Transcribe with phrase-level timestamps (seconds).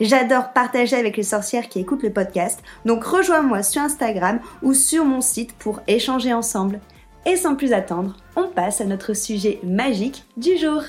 [0.00, 5.04] J'adore partager avec les sorcières qui écoutent le podcast, donc rejoins-moi sur Instagram ou sur
[5.04, 6.80] mon site pour échanger ensemble.
[7.26, 10.82] Et sans plus attendre, on passe à notre sujet magique du jour.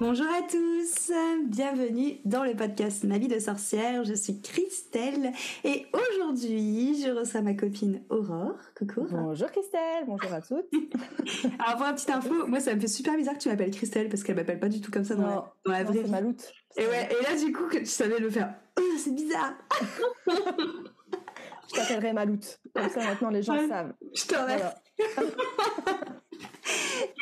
[0.00, 1.12] Bonjour à tous,
[1.46, 4.02] bienvenue dans le podcast Ma vie de sorcière.
[4.02, 8.58] Je suis Christelle et aujourd'hui je reçois ma copine Aurore.
[8.76, 9.06] Coucou.
[9.08, 10.66] Bonjour Christelle, bonjour à toutes.
[11.60, 14.08] Alors pour une petite info, moi ça me fait super bizarre que tu m'appelles Christelle
[14.08, 16.34] parce qu'elle m'appelle pas du tout comme ça dans, la, dans la vraie vie.
[16.76, 18.52] Et ouais, et là du coup que tu savais le faire.
[18.76, 19.54] Oh, c'est bizarre.
[20.28, 22.58] je t'appellerai Maloute.
[22.74, 23.94] Comme ça maintenant les gens savent.
[24.12, 24.76] Je te remercie.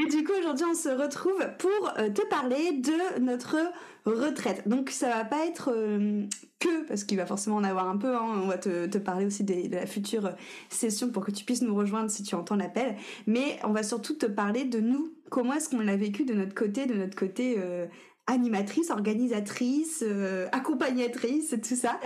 [0.01, 3.57] Et du coup, aujourd'hui, on se retrouve pour euh, te parler de notre
[4.05, 4.67] retraite.
[4.69, 6.25] Donc, ça va pas être euh,
[6.59, 9.45] que, parce qu'il va forcément en avoir un peu, hein, on va te, parler aussi
[9.45, 10.31] de la future
[10.69, 12.97] session pour que tu puisses nous rejoindre si tu entends l'appel.
[13.27, 16.55] Mais on va surtout te parler de nous, comment est-ce qu'on l'a vécu de notre
[16.55, 17.87] côté, de notre côté euh,
[18.27, 21.99] animatrice, organisatrice, euh, accompagnatrice, tout ça.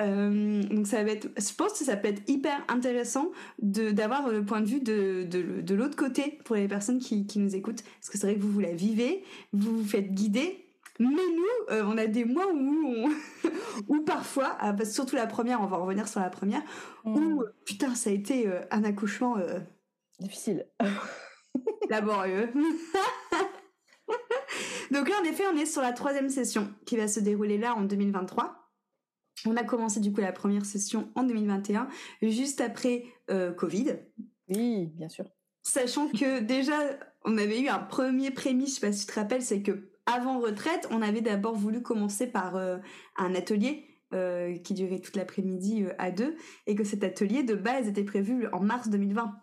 [0.00, 4.28] Euh, donc ça va être, je pense que ça peut être hyper intéressant de d'avoir
[4.28, 7.54] le point de vue de, de, de l'autre côté pour les personnes qui, qui nous
[7.56, 10.62] écoutent, parce que c'est vrai que vous vous la vivez, vous vous faites guider.
[10.98, 13.10] Mais nous, euh, on a des mois où,
[13.88, 16.62] où parfois, ah, surtout la première, on va revenir sur la première,
[17.04, 17.44] où mm.
[17.66, 19.36] putain, ça a été un accouchement
[20.20, 20.66] difficile,
[21.90, 22.50] laborieux.
[24.90, 27.74] Donc là, en effet, on est sur la troisième session qui va se dérouler là
[27.74, 28.66] en 2023.
[29.44, 31.88] On a commencé du coup la première session en 2021,
[32.22, 33.98] juste après euh, Covid.
[34.48, 35.26] Oui, bien sûr.
[35.62, 36.76] Sachant que déjà,
[37.24, 39.90] on avait eu un premier prémisse, je sais pas si tu te rappelles, c'est que
[40.06, 42.78] avant retraite, on avait d'abord voulu commencer par euh,
[43.16, 46.36] un atelier euh, qui durait toute l'après-midi à deux,
[46.66, 49.34] et que cet atelier de base était prévu en mars 2020.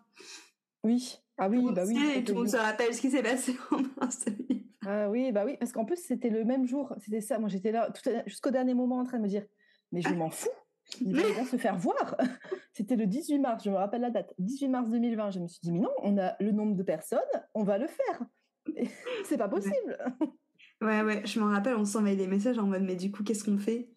[0.86, 1.18] Oui.
[1.38, 2.24] Ah oui, bah oui.
[2.24, 4.53] tout le monde se rappelle ce qui s'est passé en mars 2020.
[4.85, 7.39] Ah oui, bah oui, parce qu'en plus c'était le même jour, c'était ça.
[7.39, 7.91] Moi j'étais là
[8.25, 9.45] jusqu'au dernier moment en train de me dire,
[9.91, 10.49] mais je m'en fous,
[11.01, 12.17] ils vont se faire voir.
[12.73, 15.31] c'était le 18 mars, je me rappelle la date, 18 mars 2020.
[15.31, 17.19] Je me suis dit, mais non, on a le nombre de personnes,
[17.53, 18.23] on va le faire.
[19.23, 19.97] C'est pas possible.
[20.81, 23.44] Ouais, ouais, je m'en rappelle, on s'envoyait des messages en mode, mais du coup, qu'est-ce
[23.45, 23.89] qu'on fait?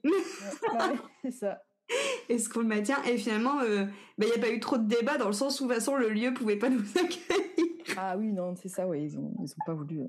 [1.22, 1.62] C'est ça.
[2.28, 3.02] Est-ce qu'on le maintient?
[3.04, 3.84] Et finalement, euh,
[4.18, 5.78] bah, il n'y a pas eu trop de débat dans le sens où, de toute
[5.78, 7.96] façon, le lieu pouvait pas nous accueillir.
[7.96, 10.00] Ah oui, non, c'est ça, ouais, ils ont, ils ont pas voulu.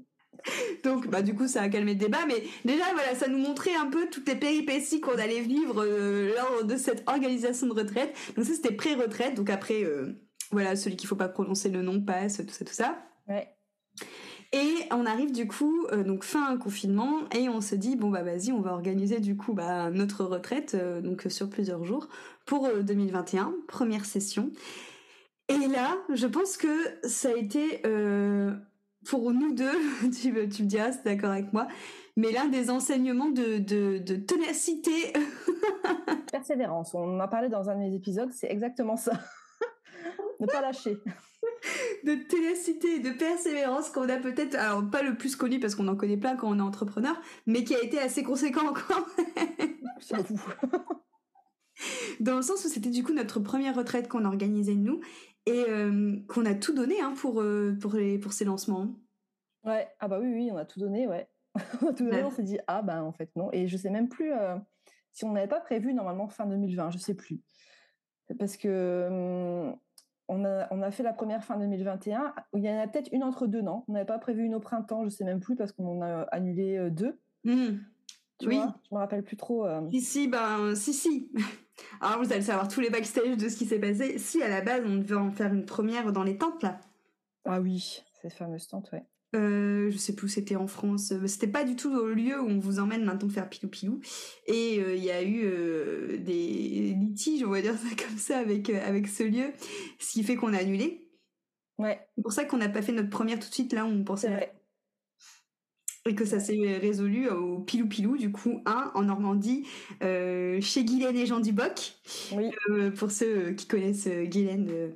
[0.84, 2.26] Donc, bah, du coup, ça a calmé le débat.
[2.28, 6.34] Mais déjà, voilà, ça nous montrait un peu toutes les péripéties qu'on allait vivre euh,
[6.36, 8.16] lors de cette organisation de retraite.
[8.36, 9.36] Donc, ça, c'était pré-retraite.
[9.36, 10.14] Donc, après, euh,
[10.52, 12.98] voilà, celui qu'il faut pas prononcer le nom passe, tout ça, tout ça.
[13.28, 13.48] Ouais.
[14.54, 18.24] Et on arrive du coup, euh, donc fin confinement, et on se dit bon bah
[18.24, 20.74] vas-y, on va organiser du coup bah, notre retraite
[21.04, 22.08] donc sur plusieurs jours
[22.46, 24.50] pour 2021, première session.
[25.50, 26.70] Et là, je pense que
[27.04, 27.82] ça a été
[29.06, 29.78] pour nous deux,
[30.22, 31.68] tu, tu me diras, c'est d'accord avec moi,
[32.16, 35.14] mais l'un des enseignements de, de, de ténacité.
[36.32, 39.14] Persévérance, on en a parlé dans un de mes épisodes, c'est exactement ça.
[40.40, 40.98] ne pas lâcher.
[42.04, 45.88] de ténacité et de persévérance qu'on a peut-être, alors pas le plus connu parce qu'on
[45.88, 49.78] en connaît plein quand on est entrepreneur, mais qui a été assez conséquent quand même.
[52.20, 55.02] Dans le sens où c'était du coup notre première retraite qu'on organisait nous
[55.48, 58.94] et euh, qu'on a tout donné hein, pour, euh, pour, les, pour ces lancements.
[59.64, 61.30] Ouais, ah bah oui, oui, on a tout donné, ouais.
[61.82, 63.50] on a tout donné, on s'est dit, ah bah en fait non.
[63.54, 64.58] Et je sais même plus euh,
[65.14, 67.40] si on n'avait pas prévu normalement fin 2020, je sais plus.
[68.38, 69.78] Parce que hum,
[70.28, 73.24] on, a, on a fait la première fin 2021, il y en a peut-être une
[73.24, 73.86] entre deux, non?
[73.88, 76.24] On n'avait pas prévu une au printemps, je sais même plus, parce qu'on en a
[76.24, 77.18] annulé deux.
[77.46, 77.78] Mmh.
[78.44, 78.60] oui.
[78.90, 79.66] je me rappelle plus trop.
[79.92, 81.32] Si, si, ben, si, si.
[82.02, 84.18] Alors vous allez savoir tous les backstage de ce qui s'est passé.
[84.18, 86.80] Si à la base on devait en faire une première dans les tentes là.
[87.46, 89.04] Ah oui, ces fameuses tentes, ouais.
[89.36, 91.14] Euh, je sais plus où c'était en France.
[91.28, 94.00] C'était pas du tout le lieu où on vous emmène maintenant faire pilou pilou.
[94.48, 99.08] Et il y a eu des litiges, on va dire ça comme ça, avec, avec
[99.08, 99.52] ce lieu,
[100.00, 101.10] ce qui fait qu'on a annulé.
[101.78, 102.00] Ouais.
[102.16, 104.04] C'est pour ça qu'on n'a pas fait notre première tout de suite là où on
[104.04, 104.52] pensait
[106.08, 109.68] et que ça s'est résolu au Pilou Pilou, du coup, un en Normandie,
[110.04, 111.96] euh, chez Guylaine et Jean Duboc.
[112.36, 112.52] Oui.
[112.70, 114.94] Euh, pour ceux qui connaissent euh, Guylaine,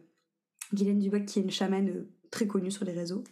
[0.73, 3.23] Guylaine Duboc, qui est une chamane très connue sur les réseaux.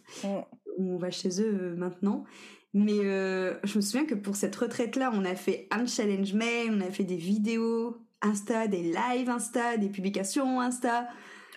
[0.78, 2.24] On va chez eux maintenant.
[2.72, 6.80] Mais je me souviens que pour cette retraite-là, on a fait un challenge mail, on
[6.80, 11.08] a fait des vidéos Insta, des lives Insta, des publications Insta.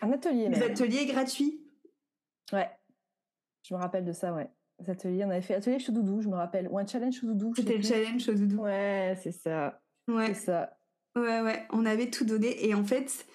[0.02, 1.62] Un atelier, Des ateliers gratuits.
[2.52, 2.70] Ouais.
[3.64, 4.50] Je me rappelle de ça, ouais
[4.88, 5.26] ateliers.
[5.26, 6.68] On avait fait atelier doudou je me rappelle.
[6.70, 9.82] Ou un challenge doudou C'était le challenge doudou Ouais, c'est ça.
[10.08, 10.28] Ouais.
[10.28, 10.78] C'est ça.
[11.16, 11.64] Ouais, ouais.
[11.72, 12.66] On avait tout donné.
[12.68, 13.26] Et en fait,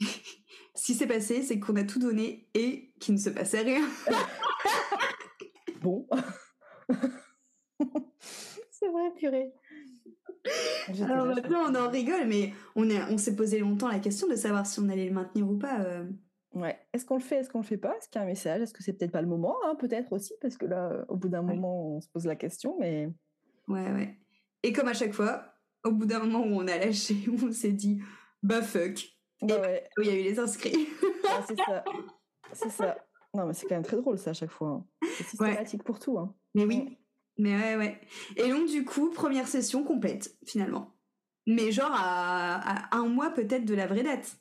[0.00, 3.86] ce qui s'est passé, c'est qu'on a tout donné et qu'il ne se passait rien.
[5.82, 6.08] bon.
[8.70, 9.52] c'est vrai, purée.
[11.02, 14.36] Alors maintenant, on en rigole, mais on, est, on s'est posé longtemps la question de
[14.36, 15.80] savoir si on allait le maintenir ou pas.
[15.80, 16.04] Euh.
[16.54, 16.78] Ouais.
[16.92, 17.96] Est-ce qu'on le fait, est-ce qu'on le fait pas?
[17.96, 18.62] Est-ce qu'il y a un message?
[18.62, 21.28] Est-ce que c'est peut-être pas le moment hein, Peut-être aussi, parce que là, au bout
[21.28, 23.08] d'un moment, on se pose la question, mais.
[23.68, 24.18] Ouais, ouais.
[24.62, 25.54] Et comme à chaque fois,
[25.84, 28.00] au bout d'un moment où on a lâché, où on s'est dit,
[28.42, 29.00] bah fuck.
[29.42, 29.88] Bah et ouais.
[29.98, 30.88] il y a eu les inscrits.
[31.46, 31.84] c'est ça.
[32.52, 32.98] C'est ça.
[33.32, 34.70] Non, mais c'est quand même très drôle, ça, à chaque fois.
[34.70, 34.84] Hein.
[35.16, 36.18] C'est systématique pour tout.
[36.18, 36.34] Hein.
[36.56, 36.98] Mais oui.
[37.38, 38.00] Mais ouais, ouais.
[38.36, 40.96] Et donc, du coup, première session complète, finalement.
[41.46, 44.39] Mais genre à un mois peut-être de la vraie date.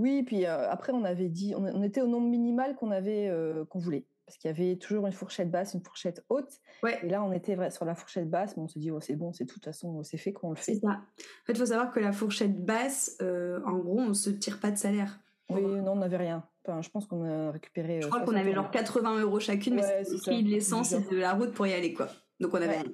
[0.00, 3.32] Oui, puis après, on avait dit, on, était au nombre minimal qu'on avait,
[3.68, 4.06] qu'on voulait.
[4.26, 6.60] Parce qu'il y avait toujours une fourchette basse, une fourchette haute.
[7.02, 9.32] Et là, on était sur la fourchette basse, mais on se dit, oh, c'est bon,
[9.32, 10.74] c'est tout, de toute façon, c'est fait qu'on le fait.
[10.74, 10.88] C'est ça.
[10.88, 14.70] En fait, il faut savoir que la fourchette basse, en gros, on se tire pas
[14.70, 15.20] de salaire.
[15.50, 16.44] Oui, non, on n'avait rien.
[16.64, 18.00] Enfin, je pense qu'on a récupéré.
[18.02, 21.00] Je crois qu'on avait genre 80 euros chacune, mais c'est le prix de l'essence et
[21.00, 22.08] de la route pour y aller, quoi.
[22.38, 22.84] Donc on avait rien.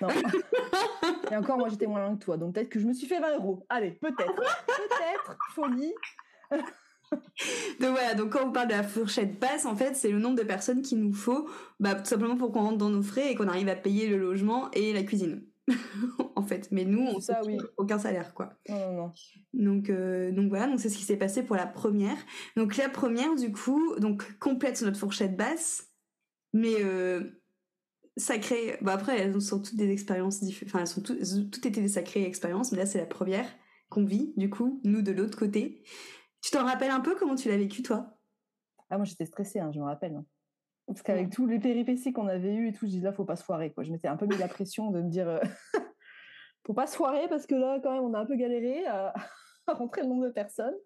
[0.00, 0.08] Non.
[1.30, 2.36] et encore, moi, j'étais moins loin que toi.
[2.36, 3.66] Donc peut-être que je me suis fait 20 euros.
[3.68, 4.34] Allez, peut-être.
[4.34, 5.36] peut-être.
[5.54, 5.92] Folie.
[7.80, 10.36] donc voilà, donc quand on parle de la fourchette basse, en fait, c'est le nombre
[10.36, 11.48] de personnes qu'il nous faut,
[11.80, 14.16] bah, tout simplement pour qu'on rentre dans nos frais et qu'on arrive à payer le
[14.16, 15.42] logement et la cuisine.
[16.36, 17.58] en fait, mais nous, on ça, oui.
[17.76, 18.52] aucun salaire, quoi.
[18.68, 19.12] Non, non, non.
[19.52, 22.16] Donc, euh, donc voilà, donc c'est ce qui s'est passé pour la première.
[22.56, 25.88] Donc la première, du coup, donc complète notre fourchette basse,
[26.52, 27.42] mais euh,
[28.16, 28.78] sacrée.
[28.80, 30.70] Bah après, elles sont toutes des expériences différentes.
[30.70, 33.48] Enfin, elles sont toutes, toutes été des sacrées expériences, mais là, c'est la première
[33.88, 35.82] qu'on vit, du coup, nous de l'autre côté.
[36.46, 38.06] Tu t'en rappelles un peu comment tu l'as vécu, toi?
[38.88, 40.14] Ah, moi, j'étais stressée, hein, je me rappelle.
[40.14, 40.24] Hein.
[40.86, 43.34] Parce qu'avec tous les péripéties qu'on avait eues et tout, je dis là, faut pas
[43.34, 43.72] se foirer.
[43.72, 43.82] Quoi.
[43.82, 45.40] Je m'étais un peu mis la pression de me dire, euh,
[46.64, 49.12] faut pas se foirer parce que là, quand même, on a un peu galéré à,
[49.66, 50.76] rentrer le nombre de personnes.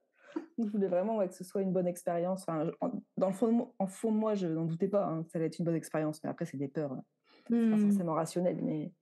[0.57, 2.47] je voulais vraiment que ce soit une bonne expérience.
[2.49, 2.71] Enfin,
[3.19, 5.49] dans le fond, en fond de moi, je n'en doutais pas hein, que ça allait
[5.49, 6.25] être une bonne expérience.
[6.25, 6.93] Mais après, c'est des peurs.
[6.93, 7.05] Hein.
[7.49, 7.81] C'est pas mmh.
[7.81, 8.95] forcément rationnel, mais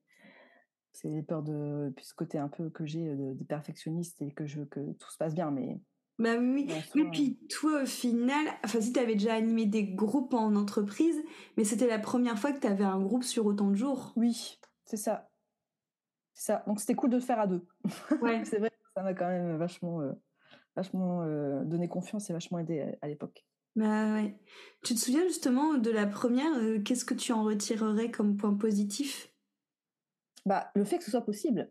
[0.91, 4.33] c'est des peurs de puis ce côté un peu que j'ai de, de, perfectionniste et
[4.33, 5.53] que je veux que tout se passe bien.
[5.53, 5.79] Mais
[6.19, 7.05] bah oui, oui.
[7.13, 11.23] puis toi, au final, enfin, si tu avais déjà animé des groupes en entreprise,
[11.57, 14.13] mais c'était la première fois que tu avais un groupe sur autant de jours.
[14.17, 15.31] Oui, c'est ça.
[16.35, 16.65] C'est ça.
[16.67, 17.65] Donc c'était cool de le faire à deux.
[18.21, 18.43] Ouais.
[18.45, 20.13] c'est vrai ça m'a quand même vachement, euh,
[20.75, 23.47] vachement euh, donné confiance et vachement aidé à, l'époque.
[23.77, 24.37] Bah ouais.
[24.83, 28.55] Tu te souviens justement de la première, euh, qu'est-ce que tu en retirerais comme point
[28.55, 29.33] positif?
[30.47, 31.71] Bah, le fait que ce soit possible,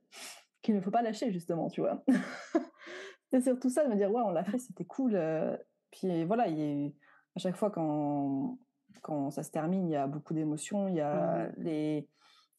[0.62, 2.06] qu'il ne faut pas lâcher justement, tu vois.
[3.32, 5.56] c'est surtout ça de me dire ouais on l'a fait c'était cool euh.
[5.92, 6.90] puis voilà il y a,
[7.36, 8.58] à chaque fois quand
[9.02, 12.08] quand ça se termine il y a beaucoup d'émotions il y a les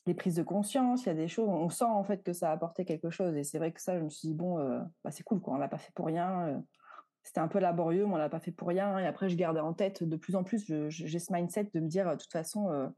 [0.08, 2.50] les prises de conscience il y a des choses on sent en fait que ça
[2.50, 3.36] a apporté quelque chose.
[3.36, 5.54] Et c'est vrai que ça je me suis dit bon euh, bah, c'est cool quoi
[5.54, 6.58] on l'a pas fait pour rien euh.
[7.22, 8.98] c'était un peu laborieux mais on l'a pas fait pour rien.
[8.98, 11.88] Et après je gardais en tête de plus en plus j'ai ce mindset de me
[11.88, 12.90] dire de toute façon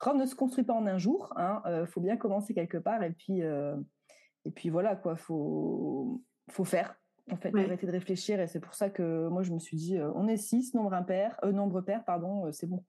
[0.00, 3.02] Rome ne se construit pas en un jour hein faut bien commencer quelque part.
[3.02, 6.96] Et puis et puis voilà quoi faut faut faire
[7.30, 8.40] en fait, arrêter de réfléchir.
[8.40, 10.92] Et c'est pour ça que moi, je me suis dit, euh, on est six, nombre
[10.94, 12.84] impair, euh, nombre pair, pardon, euh, c'est bon.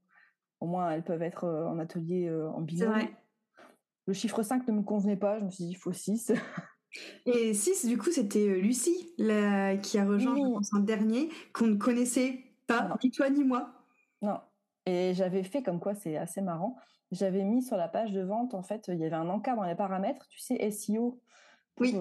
[0.60, 3.08] Au moins, elles peuvent être en atelier en binôme.
[4.08, 6.34] Le chiffre 5 ne me convenait pas, je me suis dit, il faut 6.
[7.25, 9.77] Et 6, du coup, c'était Lucie la...
[9.77, 10.84] qui a rejoint oui.
[10.84, 13.72] dernier, qu'on ne connaissait pas, ni toi ni moi.
[14.22, 14.39] Non.
[14.86, 16.75] Et j'avais fait comme quoi, c'est assez marrant.
[17.12, 19.63] J'avais mis sur la page de vente, en fait, il y avait un encart dans
[19.63, 21.22] les paramètres, tu sais, SEO
[21.79, 21.93] oui.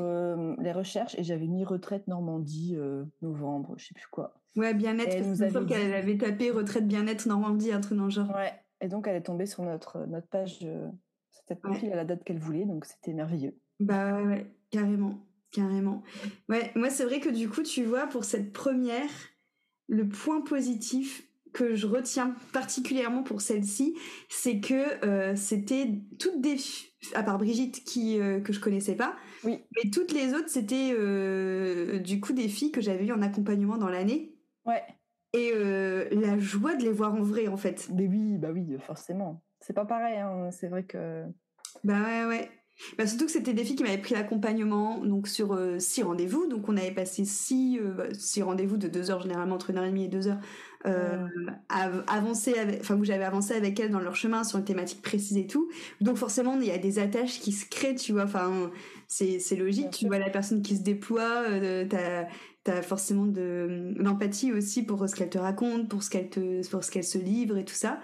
[0.58, 2.76] les recherches et j'avais mis retraite Normandie
[3.22, 4.34] novembre, je sais plus quoi.
[4.56, 5.16] Ouais, bien-être.
[5.16, 8.30] Une fois qu'elle avait tapé retraite bien-être Normandie, un truc dans le genre.
[8.34, 8.52] Ouais.
[8.80, 10.66] Et donc elle est tombée sur notre notre page,
[11.30, 11.92] c'était ouais.
[11.92, 13.56] à la date qu'elle voulait, donc c'était merveilleux.
[13.80, 15.18] Bah ouais, carrément,
[15.52, 16.02] carrément.
[16.48, 19.10] Ouais, moi c'est vrai que du coup, tu vois, pour cette première,
[19.88, 21.27] le point positif
[21.58, 23.96] que je retiens particulièrement pour celle-ci,
[24.28, 25.88] c'est que euh, c'était
[26.20, 26.56] toutes des
[27.14, 29.64] à part Brigitte qui euh, que je connaissais pas, oui.
[29.74, 33.76] mais toutes les autres c'était euh, du coup des filles que j'avais eues en accompagnement
[33.76, 34.36] dans l'année.
[34.66, 34.82] Ouais.
[35.34, 37.90] Et la joie de les voir en vrai en fait.
[37.92, 39.42] Mais oui, bah oui, forcément.
[39.60, 40.50] C'est pas pareil, hein.
[40.50, 41.24] c'est vrai que.
[41.84, 42.50] Bah ouais, ouais.
[42.96, 46.46] Bah surtout que c'était des filles qui m'avaient pris l'accompagnement donc sur euh, six rendez-vous.
[46.46, 49.84] Donc on avait passé six, euh, six rendez-vous de deux heures généralement entre une heure
[49.84, 50.38] et demie et deux heures.
[50.86, 51.26] Euh,
[51.70, 55.68] enfin où j'avais avancé avec elles dans leur chemin sur une thématique précise et tout.
[56.00, 58.24] Donc forcément il y a des attaches qui se créent, tu vois.
[58.24, 58.70] Enfin
[59.08, 59.90] c'est c'est logique.
[59.90, 62.26] tu vois la personne qui se déploie, euh, t'as
[62.62, 66.84] t'as forcément de l'empathie aussi pour ce qu'elle te raconte, pour ce qu'elle te pour
[66.84, 68.00] ce qu'elle se livre et tout ça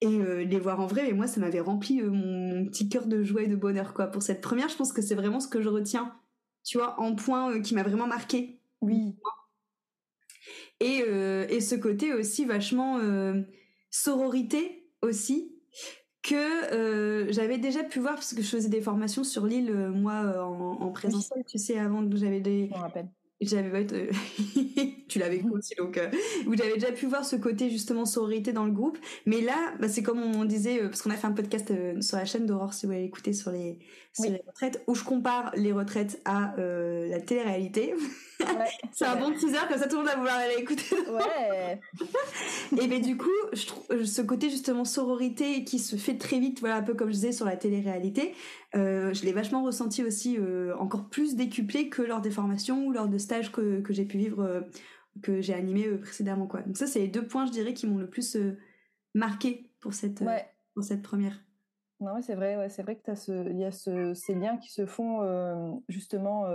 [0.00, 1.04] et euh, les voir en vrai.
[1.04, 4.06] Mais moi ça m'avait rempli euh, mon, petit cœur de joie et de bonheur quoi.
[4.06, 6.14] Pour cette première je pense que c'est vraiment ce que je retiens
[6.64, 8.60] tu vois en point euh, qui m'a vraiment marqué.
[8.80, 9.16] Oui.
[10.80, 13.00] Et, et ce côté aussi vachement
[13.90, 15.52] sororité aussi
[16.22, 20.80] que j'avais déjà pu voir parce que je faisais des formations sur l'île moi en,
[20.80, 23.08] en présentiel tu sais avant j'avais des je me rappelle.
[23.40, 23.86] j'avais
[25.08, 26.08] euh, tu l'avais aussi donc euh,
[26.46, 28.98] vous avez déjà pu voir ce côté justement sororité dans le groupe.
[29.26, 32.16] Mais là bah, c'est comme on disait euh, parce qu'on a fait un podcast sur
[32.16, 33.78] la chaîne d'Aurore si vous voulez l'écouter sur les
[34.22, 37.94] sur les retraites où je compare les retraites à la télé-réalité
[38.92, 41.80] c'est un bon teaser comme ça tout le monde va vouloir aller écouter ouais
[42.82, 46.60] et ben du coup je trouve ce côté justement sororité qui se fait très vite
[46.60, 48.34] voilà un peu comme je disais sur la télé-réalité
[48.74, 52.92] euh, je l'ai vachement ressenti aussi euh, encore plus décuplé que lors des formations ou
[52.92, 54.60] lors de stages que, que j'ai pu vivre, euh,
[55.22, 56.46] que j'ai animé précédemment.
[56.46, 56.60] Quoi.
[56.62, 58.36] Donc ça, c'est les deux points, je dirais, qui m'ont le plus
[59.14, 60.22] marqué pour cette,
[60.74, 61.40] pour cette première.
[62.00, 64.86] Non, c'est vrai, ouais, c'est vrai que il y a ce, ces liens qui se
[64.86, 66.46] font justement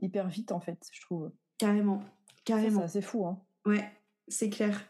[0.00, 1.30] hyper vite, en fait, je trouve.
[1.58, 2.02] Carrément,
[2.44, 2.86] carrément.
[2.88, 3.40] C'est fou, hein.
[3.64, 3.84] Ouais,
[4.28, 4.80] c'est clair.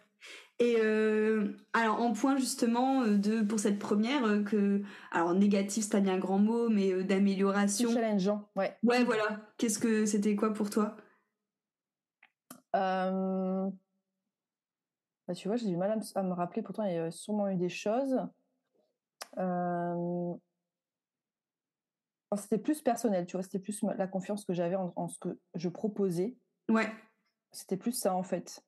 [0.58, 5.86] Et euh, alors en point justement euh, de pour cette première euh, que alors négatif
[5.90, 7.90] c'est bien un grand mot mais d'amélioration.
[7.90, 8.76] Challengeant, ouais.
[8.84, 9.40] Ouais voilà.
[9.58, 10.96] Qu'est-ce que c'était quoi pour toi?
[12.72, 13.70] Bah,
[15.34, 17.68] tu vois j'ai du mal à me, rappeler pourtant il y a sûrement eu des
[17.68, 18.16] choses.
[22.36, 25.38] C'était plus personnel, tu vois, c'était plus la confiance que j'avais en, en, ce que
[25.54, 26.36] je proposais.
[26.70, 26.90] Ouais.
[27.50, 28.64] C'était plus ça en fait.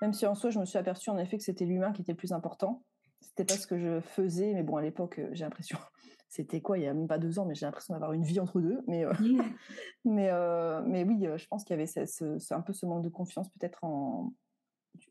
[0.00, 2.12] Même si en soi, je me suis aperçue en effet que c'était l'humain qui était
[2.12, 2.82] le plus important.
[3.20, 5.78] C'était pas ce que je faisais, mais bon, à l'époque, euh, j'ai l'impression,
[6.28, 8.40] c'était quoi, il y a même pas deux ans, mais j'ai l'impression d'avoir une vie
[8.40, 8.82] entre deux.
[8.88, 9.12] Mais, euh,
[10.04, 13.08] mais, euh, mais oui, je pense qu'il y avait ce, un peu ce manque de
[13.08, 14.32] confiance peut-être en,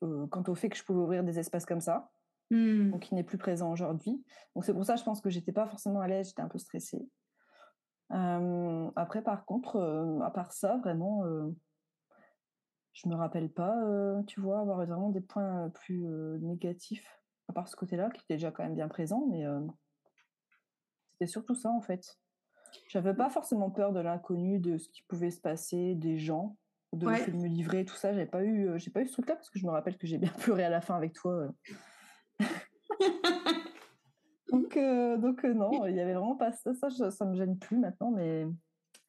[0.01, 2.11] quant au fait que je pouvais ouvrir des espaces comme ça,
[2.51, 2.91] mmh.
[2.91, 4.23] donc qui n'est plus présent aujourd'hui.
[4.55, 6.59] Donc c'est pour ça, je pense que j'étais pas forcément à l'aise, j'étais un peu
[6.59, 7.07] stressée.
[8.09, 9.79] après, par contre,
[10.23, 11.23] à part ça, vraiment,
[12.93, 16.05] je me rappelle pas, euh, tu vois, avoir vraiment des points plus
[16.41, 19.45] négatifs, à part ce côté-là, qui était déjà quand même bien présent, mais
[21.13, 22.19] c'était surtout ça en fait.
[22.87, 26.57] J'avais pas forcément peur de l'inconnu, de ce qui pouvait se passer, des gens,
[26.93, 28.13] de de me livrer, tout ça.
[28.13, 30.17] J'avais pas eu, j'ai pas eu ce truc-là parce que je me rappelle que j'ai
[30.17, 31.49] bien pleuré à la fin avec toi.
[34.75, 36.73] Donc, donc non, il y avait vraiment pas ça.
[36.73, 38.45] Ça, ça me gêne plus maintenant, mais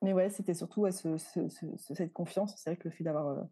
[0.03, 2.55] mais ouais, c'était surtout cette confiance.
[2.57, 3.47] C'est vrai que le fait d'avoir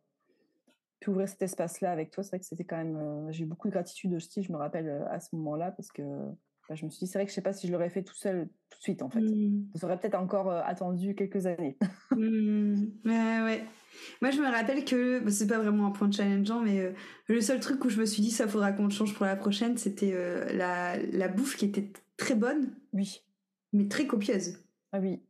[1.01, 2.97] pu ouvrir cet espace-là avec toi, c'est vrai que c'était quand même.
[2.97, 5.91] Euh, j'ai eu beaucoup de gratitude aussi, je me rappelle euh, à ce moment-là, parce
[5.91, 6.03] que
[6.75, 8.15] je me suis dit, c'est vrai que je sais pas si je l'aurais fait tout
[8.15, 9.21] seul tout de suite, en fait.
[9.21, 9.69] Mmh.
[9.75, 11.77] Ça aurait peut-être encore euh, attendu quelques années.
[12.17, 12.87] Mmh.
[13.05, 13.65] Ouais, ouais.
[14.21, 16.93] Moi, je me rappelle que bah, c'est pas vraiment un point de challengeant, mais
[17.29, 19.77] le seul truc où je me suis dit, ça faudra qu'on change pour la prochaine,
[19.77, 20.13] c'était
[20.53, 22.75] la, la bouffe qui était très bonne.
[22.93, 23.23] Oui.
[23.73, 24.59] Mais très copieuse.
[24.93, 25.21] Ah oui.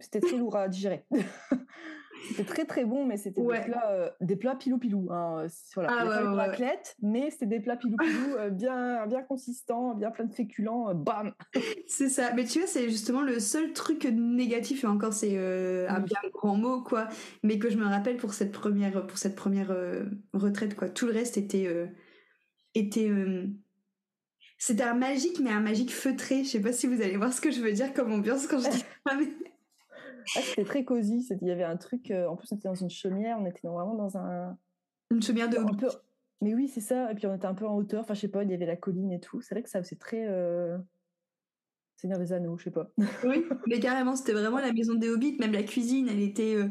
[0.00, 1.04] C'était très lourd à digérer.
[2.26, 5.08] C'était très très bon, mais c'était des plats, euh, des plats pilou pilou.
[5.10, 6.52] Hein, euh, voilà, ah,
[7.02, 10.94] mais c'était des plats pilou pilou euh, bien bien consistants, bien plein de féculents.
[10.94, 11.32] bam.
[11.86, 12.32] C'est ça.
[12.34, 16.56] Mais tu vois, c'est justement le seul truc négatif et encore c'est un bien grand
[16.56, 17.08] mot quoi.
[17.42, 19.74] Mais que je me rappelle pour cette première pour cette première
[20.32, 20.88] retraite quoi.
[20.88, 21.68] Tout le reste était
[22.74, 23.10] était
[24.58, 26.42] c'était un magique, mais un magique feutré.
[26.42, 28.58] Je sais pas si vous allez voir ce que je veux dire comme ambiance quand
[28.58, 29.16] je dis ça.
[30.36, 31.26] Ah, c'était très cosy.
[31.40, 32.10] Il y avait un truc.
[32.10, 33.38] Euh, en plus, on était dans une chaumière.
[33.40, 34.56] On était vraiment dans un.
[35.10, 35.58] Une chaumière de.
[35.58, 35.88] Un peu...
[36.40, 37.10] Mais oui, c'est ça.
[37.10, 38.02] Et puis on était un peu en hauteur.
[38.02, 38.42] Enfin, je sais pas.
[38.42, 39.40] Il y avait la colline et tout.
[39.40, 40.26] C'est vrai que ça, c'est très.
[40.28, 40.78] Euh...
[41.96, 42.90] Seigneur des Anneaux, je sais pas.
[43.24, 45.36] oui, mais carrément, c'était vraiment la maison des Hobbits.
[45.40, 46.68] Même la cuisine, elle était euh,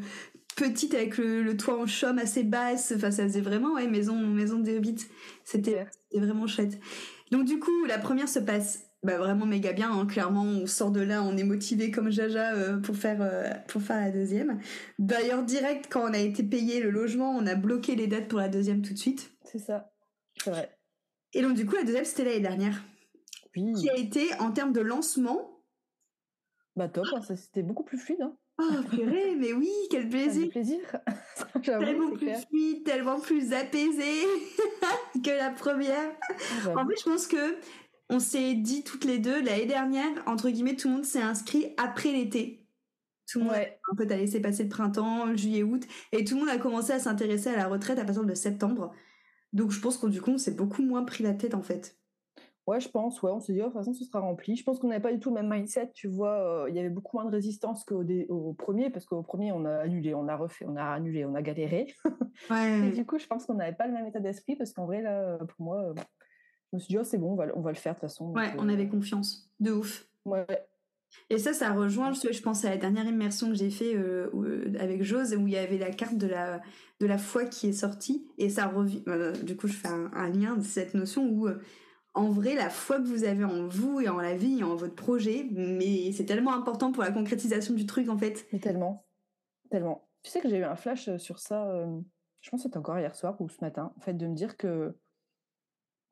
[0.55, 2.93] petite avec le, toit en chaume assez basse.
[2.95, 5.05] Enfin, ça faisait vraiment ouais maison maison des Hobbits.
[5.43, 6.79] C'était vraiment chouette.
[7.31, 9.91] Donc du coup, la première se passe bah, vraiment méga bien.
[9.91, 10.05] Hein.
[10.05, 13.81] Clairement, on sort de là, on est motivé comme Jaja euh, pour faire euh, pour
[13.81, 14.59] faire la deuxième.
[14.99, 18.39] D'ailleurs, direct quand on a été payé le logement, on a bloqué les dates pour
[18.39, 19.31] la deuxième tout de suite.
[19.43, 19.91] C'est ça,
[20.43, 20.77] c'est vrai.
[21.33, 22.83] Et donc, du coup, la deuxième, c'était l'année dernière.
[23.55, 23.73] Oui.
[23.73, 25.61] Qui a été, en termes de lancement.
[26.75, 28.21] Bah, top, hein, c'était beaucoup plus fluide.
[28.21, 28.37] Hein.
[28.59, 30.49] Oh, purée, mais oui, quel plaisir.
[30.49, 30.79] plaisir.
[31.63, 34.23] tellement plus fluide, tellement plus apaisé
[35.23, 36.11] que la première.
[36.65, 37.57] Ah, en fait, je pense que
[38.09, 41.73] on s'est dit toutes les deux l'année dernière, entre guillemets, tout le monde s'est inscrit
[41.77, 42.65] après l'été.
[43.29, 46.41] Tout le monde un peu a laissé passer le printemps, juillet, août, et tout le
[46.41, 48.93] monde a commencé à s'intéresser à la retraite à partir de septembre.
[49.51, 51.97] Donc je pense qu'on du coup on s'est beaucoup moins pris la tête en fait.
[52.67, 54.57] Ouais, je pense, ouais, on s'est dit, oh, de toute façon, ce sera rempli.
[54.57, 56.65] Je pense qu'on n'avait pas du tout le même mindset, tu vois.
[56.65, 59.63] Euh, il y avait beaucoup moins de résistance qu'au au premier, parce qu'au premier, on
[59.63, 61.95] a annulé, on a refait, on a annulé, on a galéré.
[62.49, 62.89] Ouais.
[62.89, 65.01] Et du coup, je pense qu'on n'avait pas le même état d'esprit, parce qu'en vrai,
[65.01, 65.93] là, pour moi, euh,
[66.71, 68.09] je me suis dit, oh, c'est bon, on va, on va le faire de toute
[68.09, 68.31] façon.
[68.31, 69.49] Ouais, on avait confiance.
[69.59, 70.07] De ouf.
[70.25, 70.45] Ouais.
[71.29, 74.73] Et ça, ça rejoint, je, je pense à la dernière immersion que j'ai fait euh,
[74.79, 76.61] avec Jose, où il y avait la carte de la,
[76.99, 78.27] de la foi qui est sortie.
[78.37, 79.03] Et ça revient.
[79.43, 81.47] du coup, je fais un, lien de cette notion où
[82.17, 84.75] en vrai, la foi que vous avez en vous et en la vie et en
[84.75, 88.47] votre projet, mais c'est tellement important pour la concrétisation du truc en fait.
[88.51, 89.05] Mais tellement,
[89.69, 90.09] tellement.
[90.23, 91.99] Tu sais que j'ai eu un flash euh, sur ça, euh,
[92.41, 94.57] je pense que c'était encore hier soir ou ce matin, en fait, de me dire
[94.57, 94.97] que,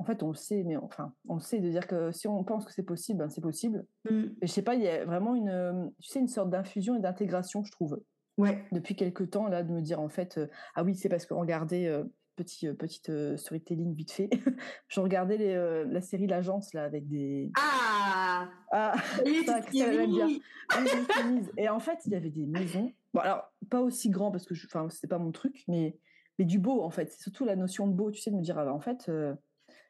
[0.05, 2.65] fait, on le sait, mais enfin, on le sait, de dire que si on pense
[2.65, 3.85] que c'est possible, ben, c'est possible.
[4.09, 4.23] Mm.
[4.41, 6.95] Et je sais pas, il y a vraiment une, euh, tu sais, une sorte d'infusion
[6.95, 8.01] et d'intégration, je trouve.
[8.37, 8.63] Ouais.
[8.71, 10.39] Depuis quelques temps, là, de me dire, en fait,
[10.75, 12.03] ah oui, c'est parce que regardez,
[12.35, 14.29] petit, euh, petite euh, storytelling vite fait.
[14.87, 17.51] je regardais les, euh, la série L'Agence là avec des.
[17.57, 18.93] Ah Ah
[19.45, 19.61] ça,
[20.05, 20.27] bien.
[21.57, 22.91] Et en fait, il y avait des maisons.
[23.13, 25.97] Bon, alors, pas aussi grand parce que enfin, c'était pas mon truc, mais,
[26.37, 27.11] mais du beau en fait.
[27.11, 29.09] C'est surtout la notion de beau, tu sais, de me dire, ah, bah, en fait.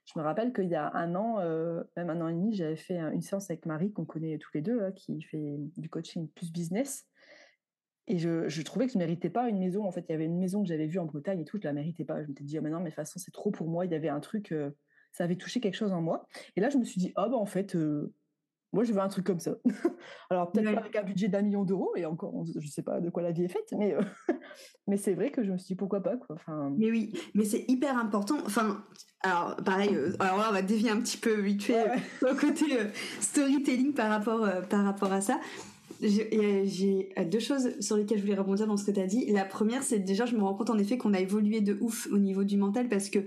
[0.05, 1.39] Je me rappelle qu'il y a un an,
[1.97, 4.61] même un an et demi, j'avais fait une séance avec Marie, qu'on connaît tous les
[4.61, 7.07] deux, là, qui fait du coaching plus business.
[8.07, 9.85] Et je, trouvais que je ne méritais pas une maison.
[9.85, 11.63] En fait, il y avait une maison que j'avais vue en Bretagne et tout, je
[11.63, 12.21] la méritais pas.
[12.21, 13.85] Je m'étais dit, oh, mais non, mais de toute façon, c'est trop pour moi.
[13.85, 14.69] Il y avait un truc, euh,
[15.11, 16.27] ça avait touché quelque chose en moi.
[16.55, 18.13] Et là, je me suis dit, ah, bah, en fait, euh,
[18.75, 19.55] moi, je veux un truc comme ça.
[20.29, 23.09] Alors, peut-être pas avec un budget d'un million d'euros, et encore, je sais pas de
[23.09, 24.01] quoi la vie est faite, mais, euh,
[24.87, 26.35] mais c'est vrai que je me suis dit, pourquoi pas, quoi.
[26.35, 26.73] Enfin...
[26.77, 28.35] Mais oui, mais c'est hyper important.
[28.45, 28.83] Enfin,
[29.21, 31.85] alors, pareil, alors là, on va dévier un petit peu vite fait
[32.29, 32.65] au côté
[33.21, 35.39] storytelling par rapport, par rapport à ça.
[36.01, 39.31] J'ai deux choses sur lesquelles je voulais rebondir dans ce que tu as dit.
[39.31, 42.09] La première, c'est déjà, je me rends compte en effet qu'on a évolué de ouf
[42.11, 43.19] au niveau du mental parce que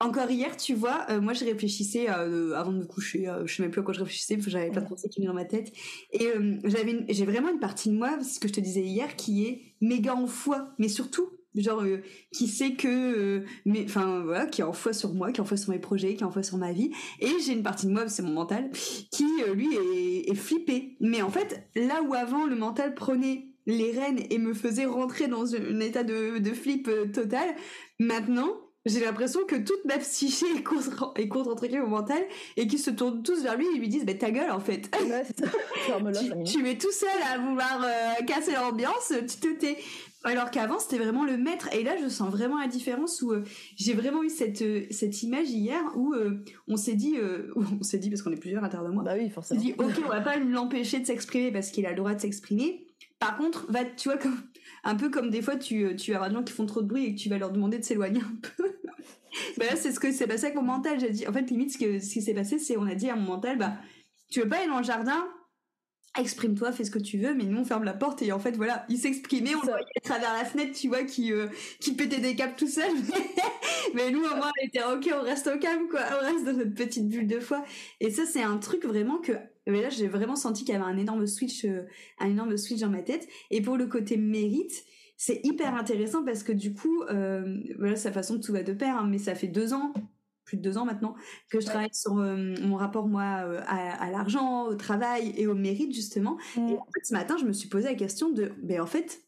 [0.00, 3.54] encore hier, tu vois, euh, moi je réfléchissais euh, avant de me coucher, euh, je
[3.54, 5.28] sais même plus à quoi je réfléchissais, parce que j'avais plein de pensées qui venaient
[5.28, 5.72] dans ma tête.
[6.12, 6.28] Et
[6.64, 9.62] j'avais, j'ai vraiment une partie de moi, ce que je te disais hier, qui est
[9.80, 11.98] méga en foi, mais surtout genre euh,
[12.32, 15.42] qui sait que euh, mais enfin voilà qui est en foi sur moi qui est
[15.42, 16.90] en foi sur mes projets qui est en foi sur ma vie.
[17.20, 18.70] Et j'ai une partie de moi c'est mon mental
[19.10, 20.96] qui euh, lui est, est, flippé.
[21.00, 25.28] Mais en fait là où avant le mental prenait les rênes et me faisait rentrer
[25.28, 27.54] dans un état de, de flip total
[27.98, 28.52] maintenant
[28.86, 32.22] j'ai l'impression que toute ma psyché est contre, est contre entre guillemets au mental
[32.56, 34.90] et qu'ils se tournent tous vers lui et lui disent bah ta gueule en fait
[35.02, 35.24] ouais,
[36.44, 37.86] tu, tu, es tout seul à vouloir
[38.26, 39.76] casser l'ambiance tu te tais
[40.22, 41.68] alors qu'avant, c'était vraiment le maître.
[41.72, 43.42] Et là, je sens vraiment la différence où euh,
[43.76, 47.16] j'ai vraiment eu cette, euh, cette image hier où euh, on s'est dit,
[47.56, 49.02] on s'est dit, parce qu'on est plusieurs à l'intérieur de moi.
[49.02, 49.60] Bah oui, forcément.
[49.60, 52.14] On s'est dit, ok, on va pas l'empêcher de s'exprimer parce qu'il a le droit
[52.14, 52.86] de s'exprimer.
[53.18, 54.36] Par contre, va, tu vois, comme,
[54.84, 57.04] un peu comme des fois, tu, tu as des gens qui font trop de bruit
[57.04, 58.76] et que tu vas leur demander de s'éloigner un peu.
[59.58, 60.98] bah là, c'est ce que s'est passé avec mon mental.
[60.98, 63.10] J'ai dit, en fait, limite, ce, que, ce qui s'est passé, c'est on a dit
[63.10, 63.74] à mon mental, bah,
[64.30, 65.28] tu veux pas aller dans le jardin?
[66.18, 68.56] Exprime-toi, fais ce que tu veux, mais nous on ferme la porte et en fait
[68.56, 71.46] voilà, il s'exprimait, on le voyait à travers la fenêtre, tu vois, qui euh,
[71.78, 72.90] qui pétait des câbles tout seul.
[73.94, 76.52] mais nous au moins on était ok, on reste au calme quoi, on reste dans
[76.52, 77.64] notre petite bulle de foi.
[78.00, 79.34] Et ça c'est un truc vraiment que
[79.70, 81.84] mais là j'ai vraiment senti qu'il y avait un énorme switch, euh,
[82.18, 83.28] un énorme switch dans ma tête.
[83.50, 84.84] Et pour le côté mérite,
[85.16, 88.72] c'est hyper intéressant parce que du coup, euh, voilà, sa façon de tout va de
[88.72, 89.92] pair, hein, mais ça fait deux ans
[90.50, 91.14] plus de deux ans maintenant,
[91.48, 95.54] que je travaille sur euh, mon rapport, moi, euh, à, l'argent, au travail et au
[95.54, 96.38] mérite, justement.
[96.56, 96.68] Mm.
[96.68, 99.22] Et en fait, ce matin, je me suis posé la question de, ben, en fait,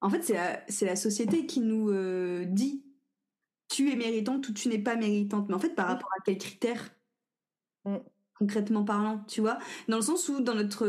[0.00, 2.84] en fait, c'est la, c'est la société qui nous euh, dit
[3.68, 5.48] tu es méritante ou tu n'es pas méritante.
[5.48, 5.90] Mais en fait, par mm.
[5.90, 6.94] rapport à quels critères?
[7.84, 7.96] Mm.
[8.38, 10.86] Concrètement parlant, tu vois Dans le sens où dans notre,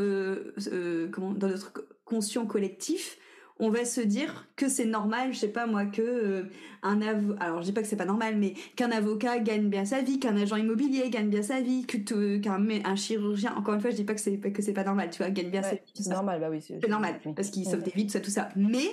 [1.11, 1.73] comment, dans notre
[2.05, 3.17] conscient collectif,
[3.59, 6.43] on va se dire que c'est normal, je sais pas moi, que euh,
[6.83, 9.85] un avocat, alors je dis pas que c'est pas normal, mais qu'un avocat gagne bien
[9.85, 11.97] sa vie, qu'un agent immobilier gagne bien sa vie, que
[12.37, 15.09] qu'un un chirurgien, encore une fois, je dis pas que c'est que c'est pas normal,
[15.09, 15.81] tu vois, gagne bien sa vie.
[15.93, 16.61] C'est normal, bah oui.
[16.61, 18.49] C'est normal parce qu'il sauve des vies, tout ça, tout ça.
[18.55, 18.85] Mais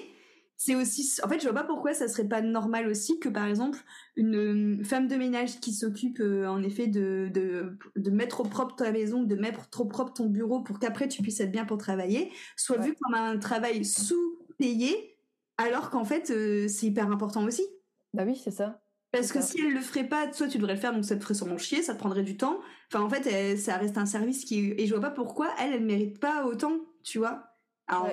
[0.64, 3.44] c'est aussi, en fait, je vois pas pourquoi ça serait pas normal aussi que par
[3.44, 3.79] exemple
[4.16, 8.74] une femme de ménage qui s'occupe euh, en effet de, de, de mettre au propre
[8.74, 11.77] ta maison, de mettre trop propre ton bureau pour qu'après tu puisses être bien pour
[11.77, 15.18] travailler, soit vu comme un travail sous payé,
[15.59, 17.66] alors qu'en fait, euh, c'est hyper important aussi.
[18.14, 18.81] Bah oui, c'est ça.
[19.12, 21.22] Parce que si elle le ferait pas, toi tu devrais le faire, donc ça te
[21.22, 22.59] ferait sûrement chier, ça te prendrait du temps.
[22.90, 24.72] Enfin, en fait, ça reste un service qui.
[24.79, 27.54] Et je vois pas pourquoi elle, elle mérite pas autant, tu vois.
[27.87, 28.09] Alors,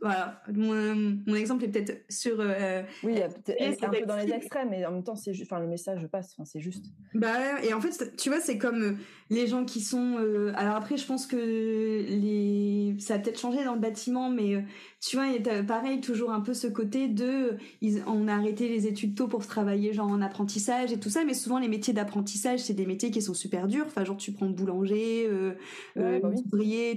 [0.00, 2.36] voilà, mon, exemple est peut-être sur.
[2.40, 5.66] Euh, oui, c'est un peu dans les extrêmes, mais en même temps, c'est enfin, le
[5.66, 6.86] message passe, enfin, c'est juste.
[7.14, 8.92] Bah, et en fait, tu vois, c'est comme euh,
[9.28, 10.16] les gens qui sont.
[10.18, 14.64] Euh, alors après, je pense que les, ça a peut-être changé dans le bâtiment, mais
[15.00, 17.56] tu vois, a pareil, toujours un peu ce côté de.
[17.80, 21.24] Ils, on a arrêté les études tôt pour travailler, genre en apprentissage et tout ça,
[21.24, 23.84] mais souvent, les métiers d'apprentissage, c'est des métiers qui sont super durs.
[23.86, 25.52] Enfin, genre, tu prends boulanger, euh,
[25.96, 26.30] ouais, bah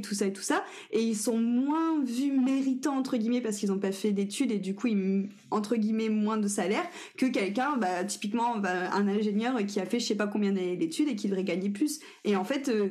[0.02, 3.70] tout ça et tout ça, et ils sont moins vus méritants entre guillemets parce qu'ils
[3.70, 6.86] n'ont pas fait d'études et du coup ils entre guillemets moins de salaire
[7.18, 10.78] que quelqu'un bah typiquement bah, un ingénieur qui a fait je sais pas combien d'années
[10.78, 12.90] d'études et qui devrait gagner plus et en fait euh,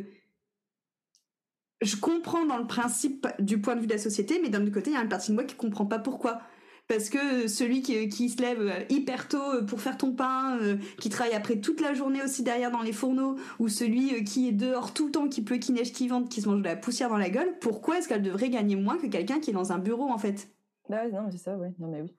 [1.82, 4.72] je comprends dans le principe du point de vue de la société mais d'un autre
[4.72, 6.40] côté il y a une partie de moi qui comprend pas pourquoi
[6.88, 10.58] parce que celui qui, se lève euh, hyper tôt euh, pour faire ton pain,
[10.98, 14.52] qui travaille après toute la journée aussi derrière dans les fourneaux, ou celui qui est
[14.52, 16.76] dehors tout le temps, qui pleut, qui neige, qui vente, qui se mange de la
[16.76, 19.72] poussière dans la gueule, pourquoi est-ce qu'elle devrait gagner moins que quelqu'un qui est dans
[19.72, 20.48] un bureau en fait?
[20.88, 21.72] Bah non, c'est ça, ouais.
[21.78, 22.14] Non mais oui.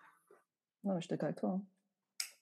[0.83, 1.49] Non, je suis d'accord avec toi.
[1.49, 1.61] Hein.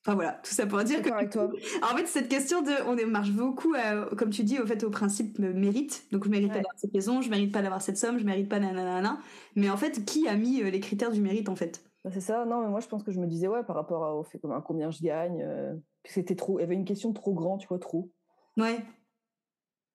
[0.04, 1.12] Enfin voilà, tout ça pour dire que.
[1.12, 1.50] Avec toi.
[1.84, 3.76] En fait, cette question de, on marche beaucoup,
[4.18, 6.06] comme tu dis, au fait, au principe mérite.
[6.12, 8.50] Donc je mérite pas d'avoir cette maison, je mérite pas d'avoir cette somme, je mérite
[8.50, 9.20] pas nanana.
[9.56, 11.84] Mais en fait, qui a mis les critères du mérite en fait?
[12.04, 12.46] Bah, c'est ça.
[12.46, 14.62] Non, mais moi, je pense que je me disais, ouais, par rapport au fait à
[14.62, 16.60] combien je gagne, euh, c'était trop.
[16.60, 18.12] Il y avait une question trop grande, tu vois, trop.
[18.58, 18.84] Ouais.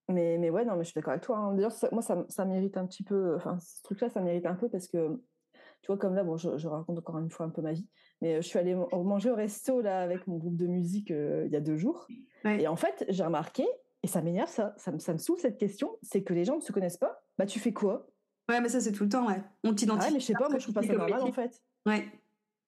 [0.08, 1.38] Mais, mais ouais, non, mais je suis d'accord avec toi.
[1.38, 1.54] Hein.
[1.54, 3.34] D'ailleurs, moi, ça, ça, mérite un petit peu.
[3.34, 5.20] Enfin, ce truc-là, ça mérite un peu parce que,
[5.82, 7.88] tu vois, comme là, bon, je, raconte encore une fois un peu ma vie,
[8.20, 11.52] mais je suis allée manger au resto là avec mon groupe de musique euh, il
[11.52, 12.06] y a deux jours.
[12.44, 13.64] Et en fait, j'ai remarqué,
[14.02, 16.60] et ça m'énerve, ça, ça, ça me saoule cette question, c'est que les gens ne
[16.60, 17.20] se connaissent pas.
[17.38, 18.06] Bah, tu fais quoi?
[18.48, 19.42] Ouais, mais ça, c'est tout le temps, ouais.
[19.64, 20.06] On t'identifie.
[20.06, 21.60] Ouais, mais je sais pas, moi, je trouve pas ça normal, en fait.
[21.86, 22.06] Ouais.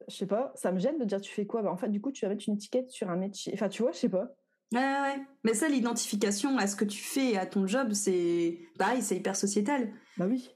[0.09, 1.63] Je sais pas, ça me gêne de dire tu fais quoi?
[1.63, 3.53] Bah, En fait, du coup, tu vas mettre une étiquette sur un métier.
[3.55, 4.35] Enfin, tu vois, je sais pas.
[4.73, 5.17] Ouais, ouais.
[5.45, 9.37] Mais ça, l'identification à ce que tu fais à ton job, c'est pareil, c'est hyper
[9.37, 9.93] sociétal.
[10.17, 10.55] Bah oui.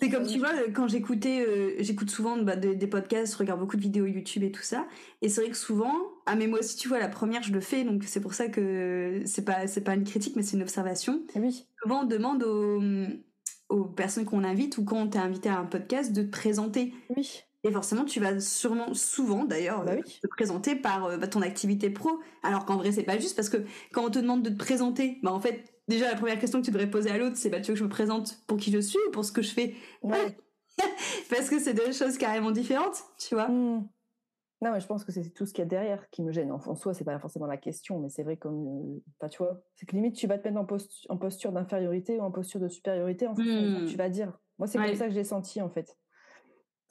[0.00, 3.76] C'est comme tu vois, quand j'écoutais, euh, j'écoute souvent bah, des, podcasts, je regarde beaucoup
[3.76, 4.86] de vidéos YouTube et tout ça,
[5.20, 5.92] et c'est vrai que souvent,
[6.26, 8.48] ah mais moi aussi tu vois, la première je le fais, donc c'est pour ça
[8.48, 11.22] que c'est pas c'est pas une critique, mais c'est une observation.
[11.34, 11.66] Oui.
[11.82, 12.80] Souvent on demande aux,
[13.68, 16.94] aux personnes qu'on invite ou quand on t'est invité à un podcast de te présenter.
[17.16, 17.44] Oui.
[17.66, 21.40] Et forcément, tu vas sûrement, souvent d'ailleurs, bah euh, te présenter par euh, bah, ton
[21.40, 22.20] activité pro.
[22.42, 23.56] Alors qu'en vrai, c'est pas juste parce que
[23.92, 26.64] quand on te demande de te présenter, bah en fait, déjà la première question que
[26.64, 28.70] tu devrais poser à l'autre, c'est bah tu veux que je me présente pour qui
[28.70, 29.74] je suis ou pour ce que je fais?
[30.02, 30.36] Ouais.
[31.30, 33.48] Parce que c'est deux choses carrément différentes, tu vois.
[33.48, 33.88] Mmh.
[34.62, 36.50] Non, mais je pense que c'est tout ce qu'il y a derrière qui me gêne.
[36.50, 39.84] En, soi, c'est pas forcément la question, mais c'est vrai comme, euh, tu vois, c'est
[39.84, 43.26] que limite tu vas te mettre en, en posture d'infériorité ou en posture de supériorité
[43.26, 43.88] en fonction de ce que mmh.
[43.88, 44.38] tu vas dire.
[44.58, 45.96] Moi, c'est comme ça que j'ai senti en fait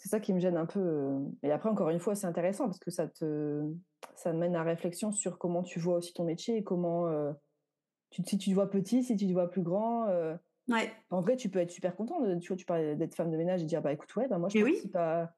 [0.04, 1.14] c'est ça qui me gêne un peu.
[1.44, 3.62] Et après, encore une fois, c'est intéressant parce que ça te,
[4.16, 7.08] ça mène à réflexion sur comment tu vois aussi ton métier et comment,
[8.14, 10.08] tu, si tu te vois petit, si tu te vois plus grand.
[10.70, 10.92] ouais.
[11.10, 12.22] En vrai, tu peux être super content.
[12.22, 14.38] De, tu vois, tu parlais d'être femme de ménage et dire, bah écoute, ouais, bah
[14.38, 15.34] moi je participe pas.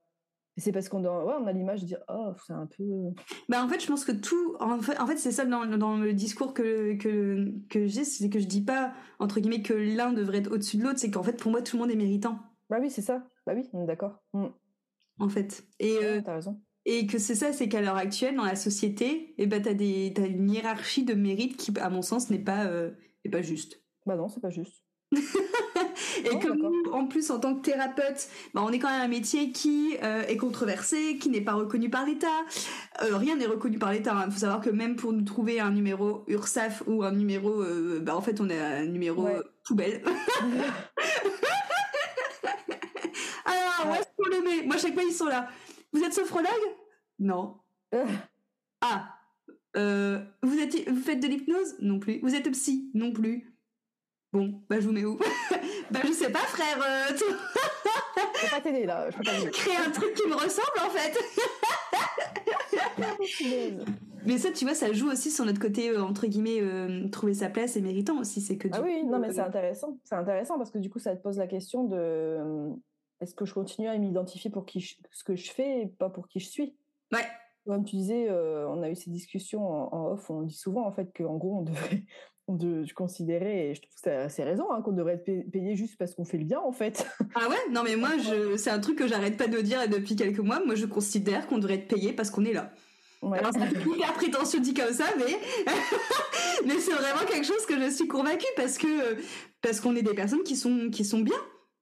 [0.58, 2.84] C'est parce qu'on ouais, on a l'image de dire, oh, c'est un peu.
[3.50, 4.56] Bah en fait, je pense que tout.
[4.62, 8.30] En fait, en fait c'est ça dans, dans, le discours que, que, que j'ai, c'est
[8.30, 11.24] que je dis pas, entre guillemets, que l'un devrait être au-dessus de l'autre, c'est qu'en
[11.24, 12.40] fait, pour moi, tout le monde est méritant.
[12.70, 13.28] Bah oui, c'est ça.
[13.46, 14.24] Bah oui, d'accord.
[14.34, 14.46] Mmh.
[15.20, 15.66] En fait.
[15.80, 16.62] Et, euh, raison.
[16.86, 20.14] Et que c'est ça, c'est qu'à l'heure actuelle, dans la société, eh ben, t'as, des,
[20.16, 22.92] t'as une hiérarchie de mérite qui, à mon sens, n'est pas, euh,
[23.32, 23.82] pas juste.
[24.06, 24.84] Bah non, c'est pas juste.
[25.12, 29.08] et comme nous, en plus, en tant que thérapeute, bah, on est quand même un
[29.08, 32.28] métier qui euh, est controversé, qui n'est pas reconnu par l'État.
[33.00, 34.14] rien n'est reconnu par l'État.
[34.14, 34.32] Il hein.
[34.32, 37.64] faut savoir que même pour nous trouver un numéro URSAF ou un numéro,
[38.02, 39.28] bah, en fait, on a un numéro
[39.64, 40.04] poubelle.
[44.66, 45.48] Moi, chaque fois, ils sont là.
[45.96, 46.50] Vous êtes sophrologue?
[47.20, 47.56] Non.
[47.94, 48.06] Euh.
[48.82, 49.16] Ah.
[49.78, 51.78] Euh, vous, êtes, vous faites de l'hypnose?
[51.80, 52.20] Non plus.
[52.20, 52.92] Vous êtes psy?
[52.94, 53.58] Non plus.
[54.34, 55.18] Bon, bah je vous mets où?
[55.92, 56.82] Bah je sais pas, frère.
[56.82, 59.10] Euh, je peux pas t'aider là.
[59.10, 61.16] Je peux pas Créer un truc qui me ressemble en fait.
[64.26, 66.60] mais ça, tu vois, ça joue aussi sur notre côté entre guillemets
[67.12, 68.42] trouver sa place et méritant aussi.
[68.42, 68.68] C'est que.
[68.74, 69.98] Ah oui, non mais c'est intéressant.
[70.04, 72.76] C'est intéressant parce que du coup, ça te pose la question de
[73.26, 76.28] est-ce que je continue à m'identifier pour qui ce que je fais et pas pour
[76.28, 76.76] qui je suis?
[77.12, 77.26] Ouais.
[77.66, 80.92] Comme tu disais, euh, on a eu ces discussions en, off, on dit souvent en
[80.92, 82.04] fait qu'en gros on devrait
[82.48, 86.14] de, considérer, et je trouve que c'est raison, hein, qu'on devrait être payé juste parce
[86.14, 87.08] qu'on fait le bien en fait.
[87.34, 87.58] Ah ouais?
[87.72, 90.64] Non mais moi, je, c'est un truc que j'arrête pas de dire depuis quelques mois.
[90.64, 92.72] Moi, je considère qu'on devrait être payé parce qu'on est là.
[93.24, 93.40] Ouais.
[93.40, 95.40] Alors c'est hyper prétentieux dit comme ça, mais
[96.68, 99.18] mais c'est vraiment quelque chose que je suis convaincue parce que
[99.64, 101.38] parce qu'on est des personnes qui sont qui sont bien.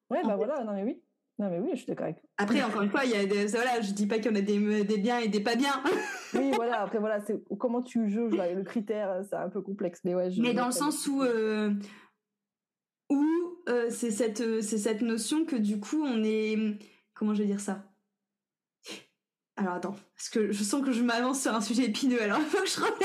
[0.09, 1.02] Ouais, bah voilà, non mais oui.
[1.39, 3.47] Non, mais oui, je suis d'accord avec Après, encore une fois, il y a des,
[3.47, 5.81] voilà, je dis pas qu'il y en a des, des biens et des pas bien.
[6.33, 10.01] oui, voilà, après, voilà, c'est comment tu juges le critère, c'est un peu complexe.
[10.03, 11.73] Mais, ouais, mais dans le sens où, euh,
[13.09, 13.25] où
[13.69, 16.77] euh, c'est cette, cette notion que du coup, on est.
[17.13, 17.83] Comment je vais dire ça?
[19.55, 22.45] Alors attends, parce que je sens que je m'avance sur un sujet épineux, alors il
[22.49, 22.99] faut que je remette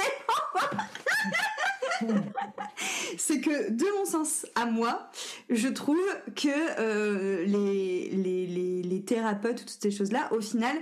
[3.19, 5.11] c'est que de mon sens à moi,
[5.51, 5.99] je trouve
[6.35, 6.49] que
[6.81, 10.77] euh, les, les, les, thérapeutes, toutes ces choses-là, au final,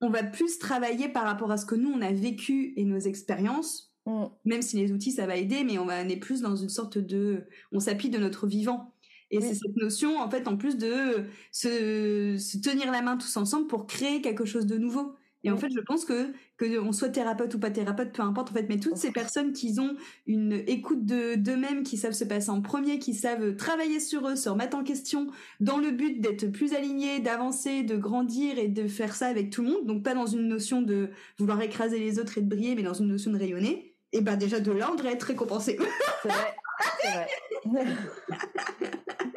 [0.00, 2.98] on va plus travailler par rapport à ce que nous, on a vécu et nos
[2.98, 4.24] expériences, mm.
[4.44, 6.98] même si les outils, ça va aider, mais on va aller plus dans une sorte
[6.98, 7.44] de...
[7.72, 8.92] On s'appuie de notre vivant.
[9.32, 13.36] Et c'est cette notion, en fait, en plus de se, se tenir la main tous
[13.36, 15.15] ensemble pour créer quelque chose de nouveau.
[15.44, 18.50] Et en fait, je pense que que on soit thérapeute ou pas thérapeute, peu importe
[18.50, 19.94] en fait, mais toutes ces personnes qui ont
[20.26, 24.36] une écoute de d'eux-mêmes, qui savent se passer en premier, qui savent travailler sur eux,
[24.36, 25.28] se remettre en question,
[25.60, 29.62] dans le but d'être plus alignés, d'avancer, de grandir et de faire ça avec tout
[29.62, 29.86] le monde.
[29.86, 32.94] Donc pas dans une notion de vouloir écraser les autres et de briller, mais dans
[32.94, 33.94] une notion de rayonner.
[34.12, 35.78] Et ben déjà de là, on devrait être récompensé.
[36.22, 36.56] C'est vrai.
[37.02, 37.86] C'est vrai.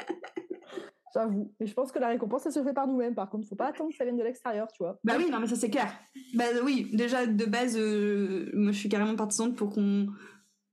[1.13, 1.53] J'avoue.
[1.59, 3.15] Et je pense que la récompense, elle se fait par nous-mêmes.
[3.15, 4.99] Par contre, faut pas attendre que ça vienne de l'extérieur, tu vois.
[5.03, 5.91] Bah oui, non, mais ça c'est clair.
[6.35, 10.07] Bah oui, déjà de base, euh, moi je suis carrément partisane pour qu'on,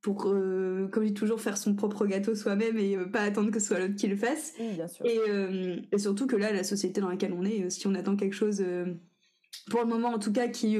[0.03, 3.51] pour, euh, comme je dis toujours, faire son propre gâteau soi-même et euh, pas attendre
[3.51, 4.55] que ce soit l'autre qui le fasse.
[4.59, 5.07] Oui, bien sûr.
[5.07, 8.35] Et, et, surtout que là, la société dans laquelle on est, si on attend quelque
[8.35, 8.65] chose,
[9.71, 10.77] pour le moment en tout cas, qui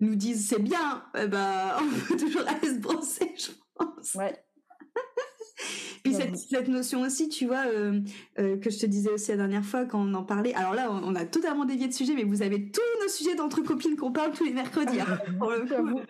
[0.00, 4.14] nous dise c'est bien, bah on peut toujours aller se brosser, je pense.
[4.14, 4.43] Ouais.
[6.04, 7.98] Puis cette, cette, notion aussi, tu vois, euh,
[8.38, 10.52] euh, que je te disais aussi la dernière fois quand on en parlait.
[10.52, 13.62] Alors là, on, a totalement dévié de sujet, mais vous avez tous nos sujets d'entre
[13.62, 15.00] copines qu'on parle tous les mercredis.
[15.00, 16.00] Hein, pour le coup.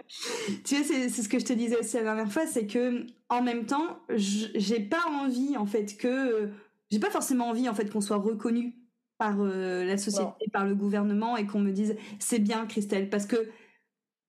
[0.65, 3.41] tu vois, c'est ce que je te disais aussi la dernière fois, c'est que en
[3.41, 6.51] même temps, j'ai pas envie en fait que
[6.91, 8.75] j'ai pas forcément envie en fait qu'on soit reconnu
[9.17, 13.27] par euh, la société, par le gouvernement et qu'on me dise c'est bien Christelle, parce
[13.27, 13.49] que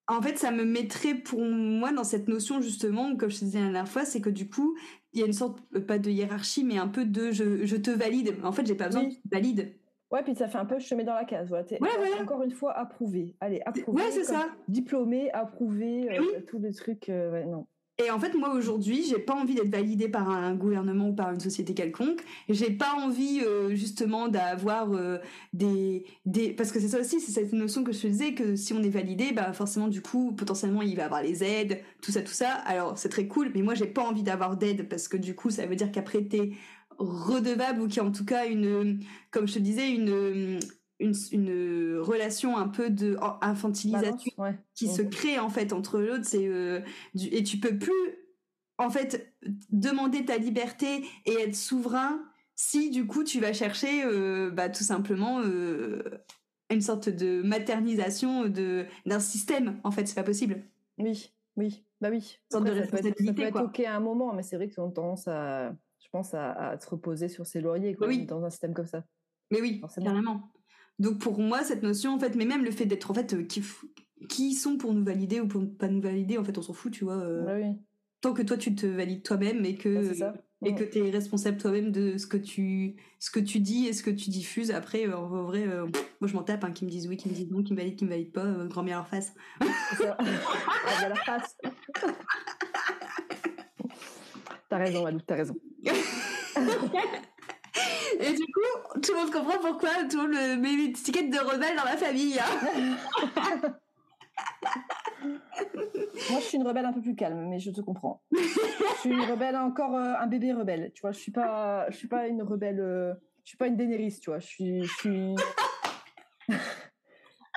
[0.07, 3.59] en fait, ça me mettrait pour moi dans cette notion justement, comme je te disais
[3.59, 4.77] la dernière fois, c'est que du coup,
[5.15, 7.75] il y a une sorte, euh, pas de hiérarchie, mais un peu de je, je
[7.77, 8.35] te valide.
[8.43, 9.73] En fait, j'ai pas besoin de te valide.
[10.11, 11.49] Ouais, puis ça fait un peu je te mets dans la case.
[11.49, 11.65] Voilà,
[11.99, 13.35] ouais, Encore une fois, approuvé.
[13.39, 14.03] Allez, approuvé.
[14.03, 14.47] Ouais, c'est ça.
[14.67, 17.09] Diplômé, approuvé, euh, tous les trucs.
[17.09, 17.65] Euh, ouais, non.
[17.97, 21.31] Et en fait, moi aujourd'hui, j'ai pas envie d'être validée par un gouvernement ou par
[21.31, 22.21] une société quelconque.
[22.49, 25.17] J'ai pas envie euh, justement d'avoir euh,
[25.53, 26.03] des
[26.57, 28.83] parce que c'est ça aussi, c'est cette notion que je te disais que si on
[28.83, 32.33] est validé, bah forcément du coup potentiellement il va avoir les aides, tout ça, tout
[32.33, 32.49] ça.
[32.65, 35.49] Alors c'est très cool, mais moi j'ai pas envie d'avoir d'aide parce que du coup
[35.49, 36.51] ça veut dire qu'après t'es
[36.97, 38.99] redevable ou qu'il y a en tout cas une,
[39.31, 40.59] comme je te disais, une
[40.99, 44.31] une, une, relation un peu de infantilisation
[44.73, 46.81] qui se crée en fait entre l'autre c'est euh,
[47.15, 47.93] et tu peux plus
[48.77, 49.33] en fait
[49.69, 52.21] demander ta liberté et être souverain
[52.55, 56.03] si du coup tu vas chercher euh, bah, tout simplement euh,
[56.69, 60.63] une sorte de maternisation de d'un système en fait c'est pas possible.
[60.97, 62.39] Oui oui bah oui.
[62.49, 64.91] Ça, peut être, ça peut être ok à un moment mais c'est vrai qu'ils ont
[64.91, 68.25] tendance à je pense à, à, se reposer sur ses lauriers quoi, oui.
[68.25, 69.03] dans un système comme ça.
[69.51, 70.51] Mais oui carrément
[70.99, 73.43] donc pour moi, cette notion, en fait, mais même le fait d'être en fait euh,
[73.43, 73.61] qui,
[74.29, 76.91] qui sont pour nous valider ou pour pas nous valider, en fait, on s'en fout,
[76.91, 77.17] tu vois.
[77.17, 77.73] Euh,
[78.21, 81.57] tant que toi tu te valides toi-même et que bah, et que tu es responsable
[81.57, 84.71] toi-même de ce que tu ce que tu dis et ce que tu diffuses.
[84.71, 87.33] Après, euh, en vrai, moi je m'en tape, hein, qui me disent oui, qui me
[87.33, 89.33] disent non, qui me valident, qui me valident pas, grand bien leur face.
[89.59, 89.65] à
[91.09, 91.57] leur face.
[94.69, 95.55] t'as raison, Malou, t'as raison.
[98.19, 101.37] Et du coup, tout le monde comprend pourquoi tout le monde met une étiquette de
[101.39, 102.39] rebelle dans la famille.
[102.39, 102.97] Hein.
[106.29, 108.21] Moi, je suis une rebelle un peu plus calme, mais je te comprends.
[108.31, 110.91] je suis une rebelle encore euh, un bébé rebelle.
[110.93, 112.79] Tu vois, je suis pas, je suis pas une rebelle.
[112.79, 114.39] Euh, je suis pas une Daenerys, tu vois.
[114.39, 115.35] Je suis, je suis,
[116.49, 116.55] je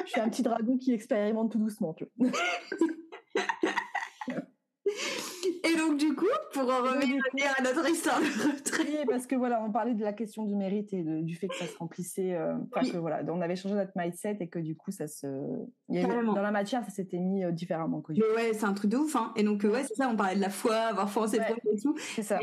[0.07, 1.95] suis un petit dragon qui expérimente tout doucement.
[5.89, 7.23] Donc, du coup, pour en revenir
[7.57, 9.07] à notre histoire de retraite.
[9.09, 11.67] parce que voilà, on parlait de la question du mérite et du fait que ça
[11.67, 12.35] se remplissait.
[12.35, 15.27] Euh, enfin, que voilà, on avait changé notre mindset et que du coup, ça se.
[15.89, 18.03] dans la matière, ça s'était mis euh, différemment.
[18.11, 19.17] Mais ouais, c'est un truc de ouf.
[19.17, 19.33] Hein.
[19.37, 21.39] Et donc, euh, ouais, c'est ça, on parlait de la foi, avoir foi en ses
[21.39, 21.97] projets et tout.
[21.99, 22.39] C'est ça.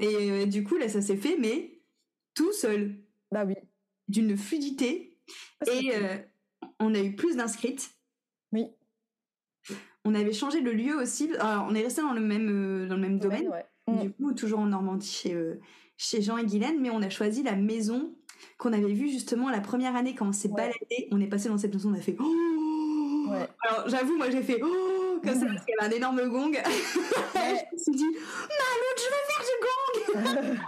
[0.00, 1.80] Et, et du coup, là, ça s'est fait, mais
[2.34, 2.96] tout seul.
[3.30, 3.54] Bah oui.
[4.08, 5.18] D'une fluidité.
[5.70, 5.92] et
[6.80, 7.92] on a eu plus d'inscrites.
[8.52, 8.66] Oui.
[10.04, 11.30] On avait changé le lieu aussi.
[11.38, 13.50] Alors, on est resté dans le même, euh, dans le même domaine.
[13.88, 14.12] Du mm.
[14.12, 15.60] coup, toujours en Normandie chez, euh,
[15.96, 18.14] chez Jean et Guylaine, mais on a choisi la maison
[18.58, 21.08] qu'on avait vue justement la première année quand on s'est baladé.
[21.10, 23.28] On est passé dans cette maison, on a fait oh
[23.68, 26.52] Alors, j'avoue, moi j'ai fait oh comme ça parce qu'elle a un énorme gong.
[27.34, 30.60] je me suis dit, Maloute, je veux faire du gong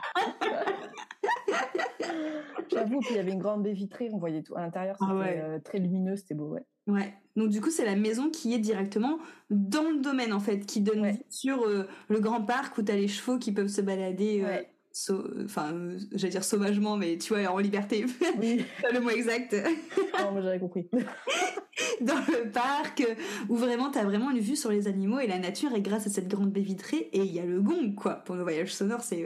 [2.70, 5.06] J'avoue, puis il y avait une grande baie vitrée, on voyait tout à l'intérieur, Ah
[5.08, 5.40] c'était ouais.
[5.42, 6.64] euh, très lumineux, c'était beau, ouais.
[6.86, 7.14] Ouais.
[7.36, 9.18] Donc du coup, c'est la maison qui est directement
[9.50, 11.24] dans le domaine en fait, qui donne Ouais.
[11.30, 14.42] sur euh, le grand parc où t'as les chevaux qui peuvent se balader.
[14.44, 14.60] euh,
[14.92, 18.04] sau- Enfin, euh, j'allais dire sauvagement, mais tu vois, en liberté,
[18.38, 19.54] Oui, pas le mot exact,
[20.20, 20.88] non, moi j'avais compris.
[22.02, 23.02] dans le parc,
[23.48, 26.10] où vraiment t'as vraiment une vue sur les animaux et la nature, et grâce à
[26.10, 28.16] cette grande baie vitrée, et il y a le gong, quoi.
[28.16, 29.24] Pour le voyage sonore, c'est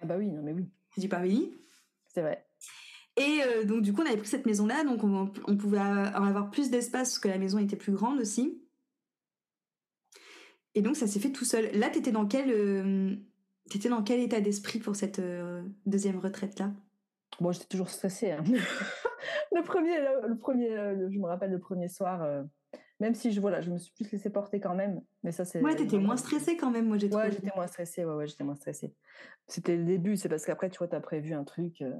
[0.00, 1.52] Ah bah oui, non mais oui, c'est du Paris.
[2.14, 2.46] c'est vrai.
[3.16, 6.24] Et euh, donc du coup, on avait pris cette maison-là, donc on, on pouvait en
[6.24, 8.60] avoir plus d'espace parce que la maison était plus grande aussi.
[10.74, 11.70] Et donc ça s'est fait tout seul.
[11.78, 13.14] Là, t'étais dans quel euh,
[13.70, 16.72] t'étais dans quel état d'esprit pour cette euh, deuxième retraite là
[17.40, 18.30] Bon, j'étais toujours stressée.
[18.32, 18.44] hein.
[19.52, 22.44] le premier, le, le premier, euh, le- je me rappelle le premier soir,
[23.00, 25.00] même si je voilà, je me suis plus laissée porter quand même.
[25.22, 25.60] Mais ça c'est.
[25.60, 27.08] Ouais, t'étais moins stressée quand même, moi j'ai.
[27.14, 28.04] Ouais, j'étais moins stressée.
[28.04, 28.92] Ouais, ouais, j'étais moins stressée.
[29.46, 31.82] C'était le début, c'est parce qu'après, tu vois, t'as prévu un truc.
[31.82, 31.92] euh,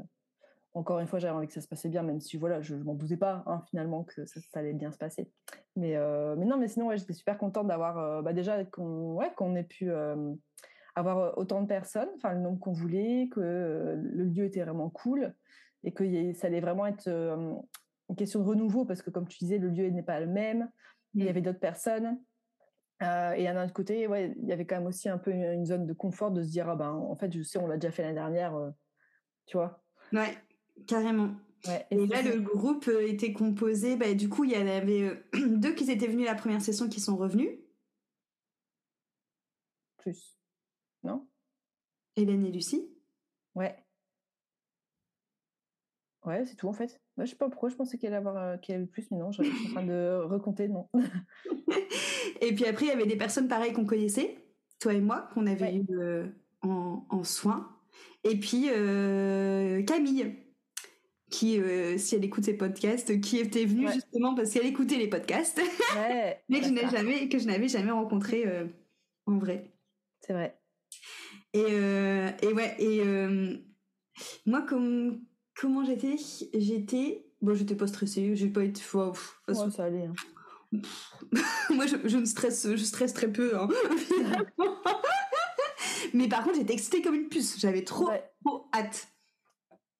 [0.75, 2.83] encore une fois, j'avais envie que ça se passait bien, même si voilà, je, je
[2.83, 5.31] m'en doutais pas hein, finalement que ça, ça allait bien se passer.
[5.77, 9.15] Mais, euh, mais non, mais sinon, ouais, j'étais super contente d'avoir, euh, bah, déjà qu'on
[9.15, 10.35] ouais, qu'on ait pu euh,
[10.95, 15.35] avoir autant de personnes, enfin le nombre qu'on voulait, que le lieu était vraiment cool
[15.85, 19.39] et que y ça allait vraiment être une question de renouveau parce que comme tu
[19.39, 20.71] disais, le lieu n'est pas le même.
[21.15, 21.29] Il y Mm.
[21.29, 22.21] avait d'autres personnes.
[23.03, 25.43] Euh, et d'un autre côté, ouais, il y avait quand même aussi un peu une,
[25.45, 27.77] une zone de confort de se dire, ah ben, en fait, je sais, on l'a
[27.77, 28.71] déjà fait l'année dernière, euh,
[29.47, 29.83] tu vois?
[30.13, 30.35] Ouais,
[30.87, 31.35] carrément.
[31.67, 35.03] Ouais, Et là, le groupe euh, était composé, bah, du coup, il y en avait
[35.35, 37.51] euh, deux qui étaient venus la première session qui sont revenus,
[39.99, 40.39] plus.
[41.03, 41.29] Non?
[42.17, 42.91] Hélène et Lucie.
[43.55, 43.77] Ouais.
[46.25, 47.03] Ouais, c'est tout en fait.
[47.17, 49.11] Moi, je sais pas pourquoi je pensais qu'il allait avoir euh, qu'il y avait plus,
[49.11, 50.89] mais non, je je suis en train de recompter, non.
[52.41, 54.39] Et puis après, il y avait des personnes pareilles qu'on connaissait,
[54.81, 55.77] toi et moi, qu'on avait Ouais.
[55.77, 56.29] eu euh,
[56.63, 57.79] en, en soins.
[58.25, 60.44] Et puis euh, Camille,
[61.35, 63.93] qui, euh, si elle écoute ses podcasts, qui était venue Ouais.
[63.93, 65.59] justement parce qu'elle écoutait les podcasts,
[65.97, 68.67] Ouais, mais que je n'ai jamais, que je n'avais jamais rencontré euh,
[69.27, 69.73] en vrai.
[70.21, 70.59] c'est vrai.
[71.53, 73.57] Et, euh, et ouais, et euh,
[74.47, 75.23] moi, comme,
[75.57, 76.17] comment j'étais?
[76.55, 77.27] J'étais.
[77.43, 78.81] Bon, j'étais pas stressée, j'ai pas été.
[78.95, 80.07] wow, pff, Ouais, ça allait.
[80.07, 80.15] hein.
[81.71, 83.57] Moi, je, je ne stresse, je stresse très peu.
[83.59, 83.69] hein.
[86.15, 87.59] Mais par contre, j'étais excitée comme une puce.
[87.59, 88.09] J'avais trop
[88.73, 89.09] hâte.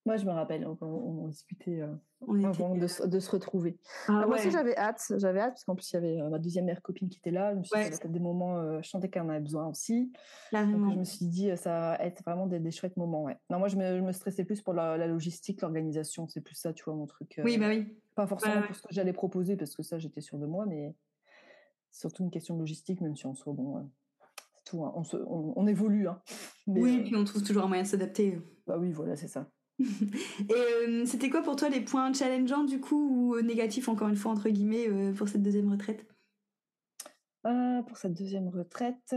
[0.07, 3.31] Moi, je me rappelle, on, on, on discutait euh, On avant de, se- de se
[3.31, 3.79] retrouver.
[4.09, 5.01] Ah Ah, Moi aussi, j'avais hâte.
[5.17, 7.31] J'avais hâte, parce qu'en plus, il y avait euh, ma deuxième meilleure copine qui était
[7.31, 7.53] là.
[7.55, 7.91] Je me suis dit, Ouais.
[7.91, 10.13] ça être des moments, euh, je sentais qu'elle en avait besoin aussi.
[10.73, 13.23] Donc, je me suis dit, euh, ça va être vraiment des, des chouettes moments.
[13.25, 13.39] Ouais.
[13.49, 16.29] Non, moi, je me, je me stressais plus pour la, la logistique, l'organisation.
[16.29, 17.41] C'est plus ça, tu vois, mon truc.
[17.43, 17.97] Oui, bah oui.
[18.15, 20.95] Pas forcément pour ce que j'allais proposer, parce que ça, j'étais sûre de moi, mais
[21.91, 23.91] surtout une question de logistique, même si en soi, bon,
[24.57, 24.85] c'est tout.
[24.85, 24.93] hein.
[24.97, 26.09] On, se, on, on évolue.
[26.09, 26.21] Hein.
[26.67, 28.39] Mais, oui, puis on trouve toujours un moyen de s'adapter.
[28.67, 29.49] bah oui, voilà, c'est ça.
[29.81, 34.09] Et euh, c'était quoi pour toi les points challengeants du coup ou euh, négatifs encore
[34.09, 36.07] une fois entre guillemets euh, pour cette deuxième retraite?
[37.43, 39.15] Pour cette deuxième retraite,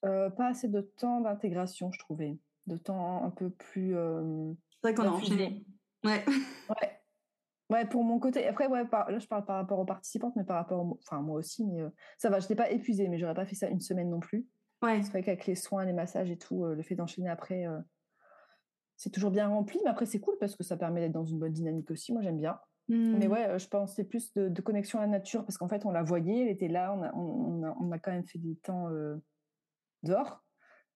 [0.00, 2.38] pas assez de temps d'intégration, je trouvais.
[2.66, 3.94] De temps un peu plus.
[3.94, 5.66] C'est vrai qu'on a enchaîné.
[6.04, 6.24] Ouais.
[6.68, 7.00] Ouais.
[7.70, 8.46] Ouais, pour mon côté.
[8.46, 10.84] Après, ouais, par- là, je parle par rapport aux participantes, mais par rapport.
[10.84, 13.46] au- Enfin, moi aussi, mais euh, ça va, je n'étais pas épuisée, mais j'aurais pas
[13.46, 14.46] fait ça une semaine non plus.
[14.82, 15.02] Ouais.
[15.02, 17.78] C'est vrai qu'avec les soins, les massages et tout, euh, le fait d'enchaîner après, euh,
[19.02, 21.38] c'est toujours bien rempli, mais après, c'est cool parce que ça permet d'être dans une
[21.40, 22.12] bonne dynamique aussi.
[22.12, 22.58] Moi, j'aime bien.
[22.88, 25.84] Mais ouais, euh, je pensais plus de, de connexion à la nature parce qu'en fait,
[25.86, 28.38] on la voyait, elle était là, on a, on, a, on a quand même fait
[28.38, 29.16] du temps euh,
[30.02, 30.44] dehors,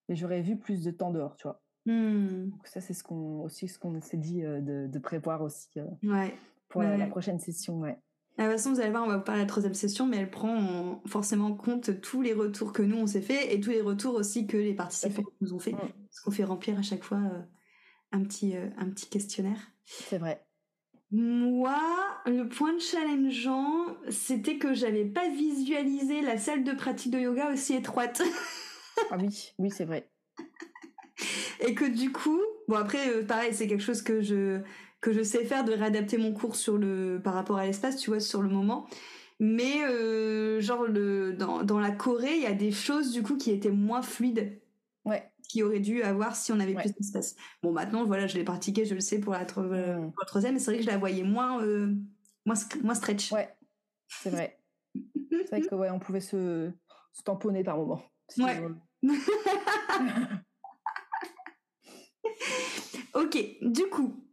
[0.09, 1.63] mais j'aurais vu plus de temps dehors, tu vois.
[1.87, 2.51] Hmm.
[2.51, 5.69] Donc ça, c'est ce qu'on aussi ce qu'on s'est dit euh, de, de prévoir aussi
[5.79, 6.35] euh, Ouais.
[6.69, 7.11] pour la, la Ouais.
[7.11, 7.99] prochaine session, ouais.
[8.39, 10.19] De toute façon, vous allez voir, on va vous parler de la troisième session, mais
[10.19, 13.61] elle prend en- forcément en compte tous les retours que nous on s'est fait et
[13.61, 15.73] tous les retours aussi que les participants nous ont fait.
[15.73, 15.79] Mm.
[15.79, 17.21] Parce qu'on fait remplir à chaque fois
[18.17, 19.73] un, petit, euh, un petit questionnaire.
[19.85, 20.43] C'est vrai.
[21.13, 21.79] Moi,
[22.27, 27.53] le point de challengeant, c'était que j'avais pas visualisé la salle de pratique de yoga
[27.53, 28.23] aussi étroite.
[29.11, 30.09] Ah oui, oui, c'est vrai.
[31.61, 34.61] et que du coup, bon après, euh, pareil, c'est quelque chose que je
[35.03, 38.11] que je sais faire de réadapter mon cours sur le par rapport à l'espace, tu
[38.11, 38.89] vois, sur le moment.
[39.39, 43.37] Mais euh, genre le dans, dans la Corée, il y a des choses du coup
[43.37, 44.59] qui étaient moins fluides
[45.49, 46.83] Qu'il aurait dû avoir si on avait Ouais.
[46.83, 47.37] plus d'espace.
[47.63, 50.11] Bon, maintenant, voilà, je l'ai pratiqué, je le sais pour la, tro- euh, Mm.
[50.13, 51.95] pour la troisième, mais c'est vrai que je la voyais moins euh,
[52.45, 53.31] moins, moins stretch.
[53.33, 53.49] Ouais,
[54.09, 54.59] c'est vrai.
[54.95, 56.71] C'est vrai que ouais, on pouvait se,
[57.13, 58.03] se tamponner par moment.
[58.29, 58.61] Si Ouais.
[63.15, 64.26] Ok, du coup,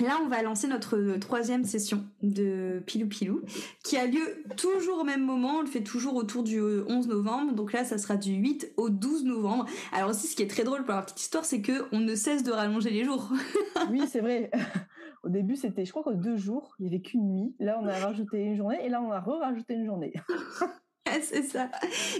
[0.00, 3.42] Là, on va lancer notre troisième session de Pilou Pilou,
[3.82, 5.56] qui a lieu toujours au même moment.
[5.56, 7.54] On le fait toujours autour du 11 novembre.
[7.54, 9.66] Donc là, ça sera du 8 au 12 novembre.
[9.92, 12.14] Alors aussi, ce qui est très drôle pour la petite histoire, c'est que on ne
[12.14, 13.28] cesse de rallonger les jours.
[13.90, 14.52] oui, c'est vrai.
[15.24, 17.56] Au début, c'était, je crois qu'au deux jours, il n'y avait qu'une nuit.
[17.58, 20.12] Là, on a rajouté une journée et là, on a re-rajouté une journée.
[21.22, 21.68] c'est ça.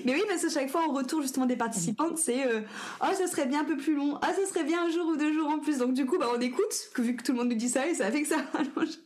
[0.05, 2.61] Mais oui, parce que chaque fois, en retour justement des participantes, c'est euh,
[3.03, 4.19] oh, ça serait bien un peu plus long.
[4.23, 5.79] Ah, ça serait bien un jour ou deux jours en plus.
[5.79, 7.95] Donc du coup, bah, on écoute, vu que tout le monde nous dit ça, et
[7.95, 8.99] ça fait que ça rallonge.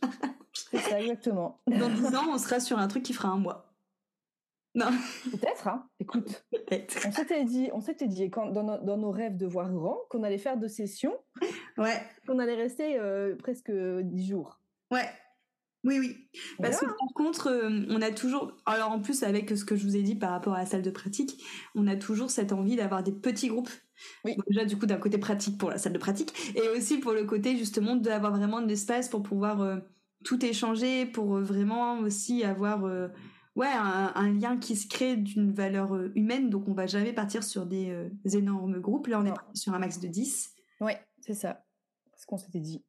[0.71, 1.59] C'est ça, exactement.
[1.67, 3.69] Dans dix ans, on sera sur un truc qui fera un mois.
[4.75, 4.89] Non.
[5.31, 5.87] Peut-être, hein.
[5.99, 6.45] Écoute.
[6.51, 7.05] Peut-être.
[7.07, 10.23] On s'était dit, on s'était dit quand, dans, dans, nos rêves de voir grand qu'on
[10.23, 11.15] allait faire deux sessions.
[11.77, 12.01] Ouais.
[12.25, 14.59] Qu'on allait rester euh, presque dix jours.
[14.91, 15.07] Ouais.
[15.83, 16.29] Oui, oui.
[16.61, 19.83] Parce que par contre, euh, on a toujours, alors en plus avec ce que je
[19.83, 21.43] vous ai dit par rapport à la salle de pratique,
[21.75, 23.69] on a toujours cette envie d'avoir des petits groupes.
[24.25, 24.35] Oui.
[24.47, 27.25] déjà du coup d'un côté pratique pour la salle de pratique et aussi pour le
[27.25, 29.77] côté justement d'avoir vraiment de l'espace pour pouvoir euh,
[30.25, 32.83] tout échanger, pour euh, vraiment aussi avoir
[33.55, 36.49] ouais un, lien qui se crée d'une valeur humaine.
[36.49, 39.07] Donc on va jamais partir sur des énormes groupes.
[39.07, 40.55] Là on est sur un max de 10.
[40.79, 41.65] Ouais, c'est ça.
[42.17, 42.83] Ce qu'on s'était dit.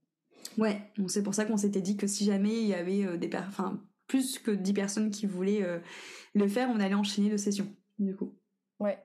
[0.58, 3.30] Ouais, c'est pour ça qu'on s'était dit que si jamais il y avait euh, des
[3.36, 5.78] enfin plus que 10 personnes qui voulaient euh,
[6.34, 8.34] le faire, on allait enchaîner de sessions, du coup.
[8.78, 8.98] Ouais.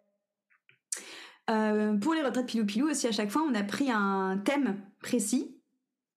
[1.49, 5.55] Euh, pour les retraites pilou-pilou aussi, à chaque fois, on a pris un thème précis.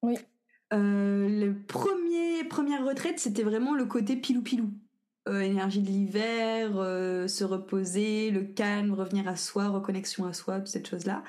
[0.02, 0.16] Oui.
[0.72, 4.64] le premier première retraite, c'était vraiment le côté pilou-pilou.
[4.64, 4.81] Euh,
[5.30, 10.68] énergie de l'hiver, euh, se reposer, le calme, revenir à soi, reconnexion à soi, toutes
[10.68, 11.22] ces choses-là.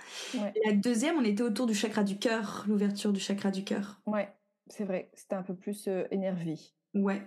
[0.65, 4.01] La deuxième, on était autour du chakra du cœur, l'ouverture du chakra du cœur.
[4.05, 4.29] Ouais,
[4.67, 6.57] c'est vrai, c'était un peu plus euh, énervé.
[6.95, 7.21] Ouais.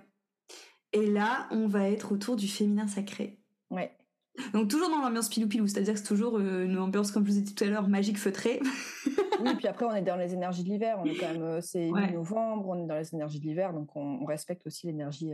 [0.93, 3.39] Et là, on va être autour du féminin sacré.
[3.71, 3.97] Ouais.
[4.53, 7.43] Donc toujours dans l'ambiance pilou-pilou, c'est-à-dire que c'est toujours une ambiance, comme je vous ai
[7.43, 8.61] dit tout à l'heure, magique feutrée.
[9.41, 11.91] oui, puis après on est dans les énergies de l'hiver, on est quand même, c'est
[11.91, 15.33] mi-novembre, on est dans les énergies de l'hiver, donc on, respecte aussi l'énergie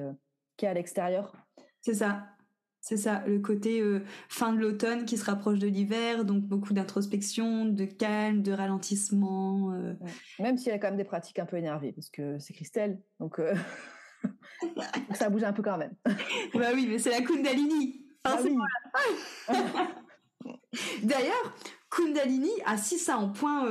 [0.67, 1.33] à l'extérieur.
[1.81, 2.27] C'est ça.
[2.85, 6.73] C'est ça, le côté euh, fin de l'automne qui se rapproche de l'hiver, donc beaucoup
[6.73, 9.73] d'introspection, de calme, de ralentissement.
[9.73, 9.95] Euh.
[10.41, 13.01] Même s'il y a quand même des pratiques un peu énervées, parce que c'est Christelle,
[13.21, 13.55] donc, euh,
[15.15, 15.95] ça bouge un peu quand même.
[16.55, 18.05] bah oui, mais c'est la Kundalini.
[18.25, 18.37] Ah
[21.05, 21.57] D'ailleurs,
[21.89, 23.69] Kundalini a si ça en point,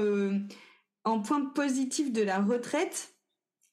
[1.04, 3.14] en point positif de la retraite,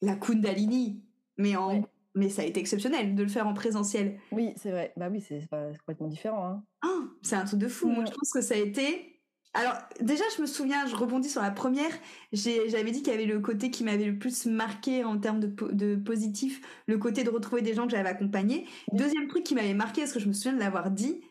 [0.01, 1.01] la Kundalini,
[1.37, 1.81] mais en
[2.19, 4.19] mais ça a été exceptionnel de le faire en présentiel.
[4.31, 4.93] Oui, c'est vrai.
[4.97, 5.41] Bah oui, c'est
[5.79, 6.45] complètement différent.
[6.45, 6.63] Hein.
[6.83, 7.87] Ah, c'est un truc de fou.
[7.87, 9.15] Moi, je pense que ça a été.
[9.55, 11.91] Alors, déjà, je me souviens, je rebondis sur la première.
[12.31, 15.47] J'avais dit qu'il y avait le côté qui m'avait le plus marqué en termes de,
[15.71, 18.67] de, positif, le côté de retrouver des gens que j'avais accompagnés.
[18.93, 21.21] Deuxième truc qui m'avait marqué, parce que je me souviens de l'avoir dit,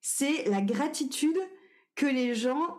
[0.00, 1.38] c'est la gratitude
[1.94, 2.76] que les gens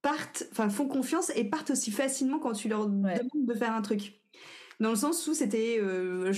[0.00, 3.82] partent, enfin, font confiance et partent aussi facilement quand tu leur demandes de faire un
[3.82, 4.20] truc
[4.82, 6.32] dans le sens où c'était euh,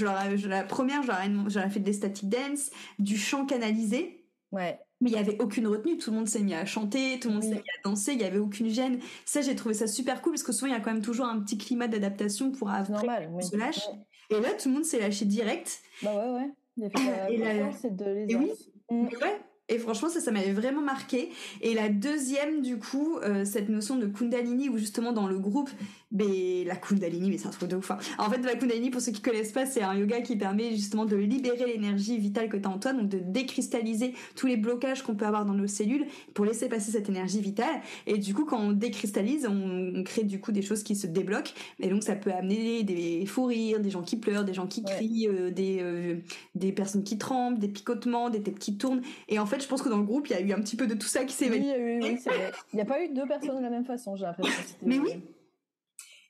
[0.47, 4.24] la première j'aurais fait des static dance du chant canalisé.
[4.53, 4.78] Ouais.
[5.01, 7.34] Mais il y avait aucune retenue tout le monde s'est mis à chanter tout le
[7.34, 9.01] monde s'est mis à danser il y avait aucune gêne.
[9.24, 11.26] Ça j'ai trouvé ça super cool parce que souvent il y a quand même toujours
[11.26, 13.88] un petit climat d'adaptation pour après normal, se lâche.
[14.30, 15.80] Et là tout le monde s'est lâché direct.
[16.03, 16.51] Bah ouais ouais.
[16.76, 18.53] Il a fait la et, de les et oui.
[18.90, 19.05] mm.
[19.05, 19.40] ouais
[19.71, 21.31] et franchement, ça, ça m'avait vraiment marqué.
[21.62, 25.71] Et la deuxième, du coup, euh, cette notion de Kundalini, où justement dans le groupe,
[26.12, 27.91] mais la Kundalini, mais c'est un truc de ouf.
[27.91, 27.99] Hein.
[28.19, 31.07] En fait, la Kundalini, pour ceux qui connaissent pas, c'est un yoga qui permet justement
[31.07, 35.03] de libérer l'énergie vitale que tu as en toi, donc de décristalliser tous les blocages
[35.03, 37.81] qu'on peut avoir dans nos cellules pour laisser passer cette énergie vitale.
[38.07, 41.53] Et du coup, quand on décristallise, on, crée du coup des choses qui se débloquent.
[41.81, 44.85] Et donc, ça peut amener des fous rires, des gens qui pleurent, des gens qui
[44.85, 46.17] crient, euh, des, euh,
[46.55, 49.01] des personnes qui tremblent, des picotements, des têtes qui tournent.
[49.31, 50.77] Et en fait, je pense que dans le groupe, il y a eu un petit
[50.77, 52.53] peu de tout ça qui s'est oui, oui, oui, c'est vrai.
[52.73, 54.63] Il n'y a pas eu deux personnes de la même façon, j'ai l'impression.
[54.83, 55.23] Mais oui.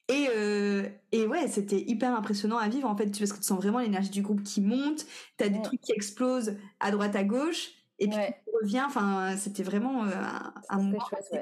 [0.09, 3.59] Et, euh, et ouais, c'était hyper impressionnant à vivre en fait, parce que tu sens
[3.59, 5.07] vraiment l'énergie du groupe qui monte,
[5.39, 9.35] tu as des trucs qui explosent à droite à gauche, et puis tu reviens, enfin,
[9.39, 10.11] c'était vraiment euh,
[10.68, 10.99] un, moment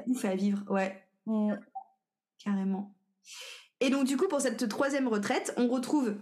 [0.07, 1.03] ouf à vivre, ouais.
[1.25, 1.55] Mm.
[2.43, 2.93] Carrément.
[3.81, 6.15] Et donc du coup, pour cette troisième retraite, on retrouve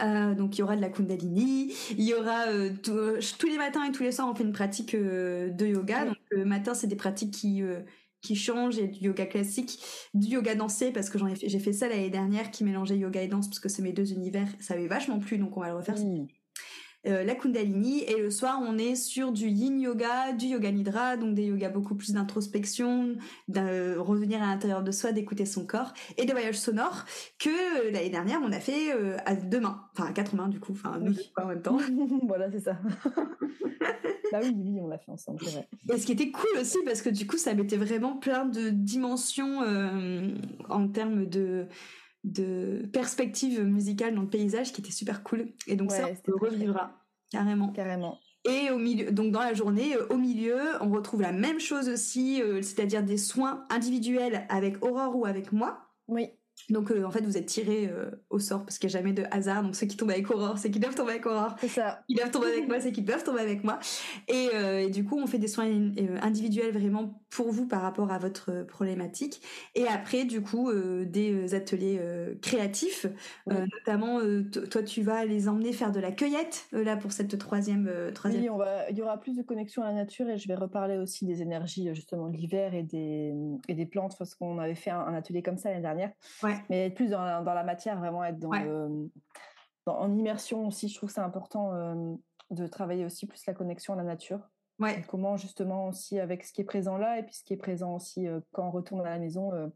[0.00, 3.58] euh, donc il y aura de la Kundalini, il y aura euh, euh, tous les
[3.58, 6.06] matins et tous les soirs on fait une pratique de yoga.
[6.06, 7.62] Donc le matin c'est des pratiques qui
[8.20, 9.78] qui changent, a du yoga classique,
[10.14, 12.96] du yoga dansé parce que j'en ai fait, j'ai fait ça l'année dernière qui mélangeait
[12.96, 15.60] yoga et danse parce que c'est mes deux univers, ça avait vachement plu donc on
[15.60, 15.96] va le refaire.
[17.06, 21.16] Euh, la Kundalini et le soir on est sur du Yin Yoga, du Yoga Nidra,
[21.16, 23.16] donc des yogas beaucoup plus d'introspection,
[23.48, 27.04] de revenir à l'intérieur de soi, d'écouter son corps et des voyages sonores
[27.38, 30.48] que euh, l'année dernière on a fait euh, à deux mains, enfin à quatre mains
[30.48, 31.78] du coup, enfin nous pas en même temps.
[32.26, 32.78] voilà c'est ça.
[34.32, 35.68] bah oui, oui, on l'a fait ensemble, vrai.
[35.92, 38.70] Et ce qui était cool aussi parce que du coup ça mettait vraiment plein de
[38.70, 39.60] dimensions
[40.70, 41.66] en termes de
[42.24, 45.52] de perspective musicale dans le paysage qui était super cool.
[45.66, 47.00] Et donc ça, on le revivra
[47.30, 47.68] carrément.
[47.72, 48.18] Carrément.
[48.46, 52.42] Et au milieu, donc dans la journée, au milieu, on retrouve la même chose aussi,
[52.60, 55.88] c'est-à-dire des soins individuels avec Aurore ou avec moi.
[56.08, 56.28] Oui.
[56.70, 59.12] Donc euh, en fait vous êtes tiré euh, au sort parce qu'il n'y a jamais
[59.12, 59.62] de hasard.
[59.62, 61.56] Donc ceux qui tombent avec Aurore, c'est qu'ils doivent tomber avec Aurore.
[61.60, 62.02] C'est ça.
[62.08, 63.78] Ils doivent tomber avec moi, c'est qu'ils doivent tomber avec moi.
[64.28, 65.66] Et, euh, du coup on fait des soins
[66.22, 69.42] individuels vraiment pour vous par rapport à votre problématique.
[69.74, 72.00] Et après du coup des ateliers
[72.40, 73.06] créatifs,
[73.46, 74.20] notamment
[74.70, 78.42] toi tu vas les emmener faire de la cueillette là pour cette troisième troisième.
[78.42, 80.54] Oui, on va, il y aura plus de connexion à la nature et je vais
[80.54, 83.34] reparler aussi des énergies justement de l'hiver et des
[83.68, 86.12] et des plantes parce qu'on avait fait un, un atelier comme ça l'année dernière.
[86.42, 86.56] Ouais.
[86.70, 88.52] Mais être plus dans la, dans la matière, vraiment être dans,
[89.86, 92.14] en immersion aussi, je trouve que c'est important euh,
[92.50, 94.40] de travailler aussi plus la connexion à la nature.
[94.80, 95.04] Ouais.
[95.08, 97.94] comment justement aussi avec ce qui est présent là et puis ce qui est présent
[97.94, 99.68] aussi euh, quand on retourne à la maison, euh,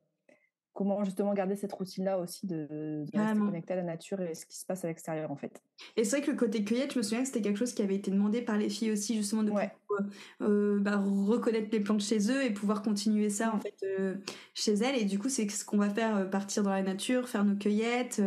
[0.72, 4.46] comment justement garder cette routine-là aussi de, de rester connecté à la nature et ce
[4.46, 5.60] qui se passe à l'extérieur en fait.
[5.96, 7.82] Et c'est vrai que le côté cueillette, je me souviens que c'était quelque chose qui
[7.82, 9.70] avait été demandé par les filles aussi justement de pouvoir,
[10.42, 14.16] euh, bah, reconnaître les plantes chez eux et pouvoir continuer ça en fait euh,
[14.54, 14.96] chez elles.
[15.00, 18.22] Et du coup, c'est ce qu'on va faire partir dans la nature, faire nos cueillettes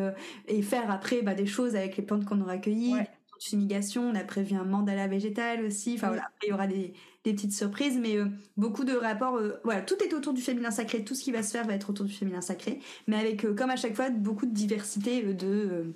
[0.48, 2.96] et faire après bah, des choses avec les plantes qu'on aura cueillies.
[2.96, 3.08] Ouais.
[3.44, 5.96] Fumigation, on a prévu un mandala végétal aussi.
[5.96, 9.36] Enfin voilà, il y aura des, des petites surprises, mais euh, beaucoup de rapports.
[9.36, 11.04] Euh, voilà, tout est autour du féminin sacré.
[11.04, 13.56] Tout ce qui va se faire va être autour du féminin sacré, mais avec, euh,
[13.56, 15.96] comme à chaque fois, beaucoup de diversité de,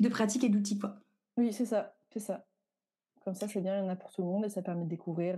[0.00, 0.96] de pratiques et d'outils, quoi.
[1.38, 2.46] Oui, c'est ça, c'est ça.
[3.24, 4.84] Comme ça, c'est bien, il y en a pour tout le monde et ça permet
[4.84, 5.36] de découvrir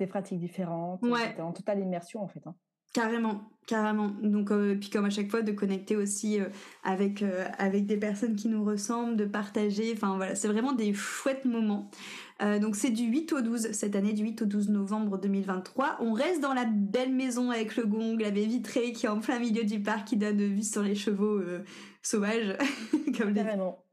[0.00, 1.02] des pratiques différentes.
[1.02, 1.40] Ouais.
[1.40, 2.44] En totale immersion, en fait.
[2.46, 2.56] Hein.
[2.96, 4.10] Carrément, carrément.
[4.22, 6.38] Donc, puis comme à chaque fois, de connecter aussi
[6.82, 7.22] avec
[7.58, 9.92] avec des personnes qui nous ressemblent, de partager.
[9.94, 11.90] Enfin voilà, c'est vraiment des chouettes moments.
[12.42, 15.98] Euh, donc c'est du 8 au 12 cette année, du 8 au 12 novembre 2023.
[16.00, 19.20] On reste dans la belle maison avec le gong, la baie vitrée qui est en
[19.20, 21.64] plein milieu du parc, qui donne vue sur les chevaux euh,
[22.02, 22.56] sauvages,
[23.18, 23.34] comme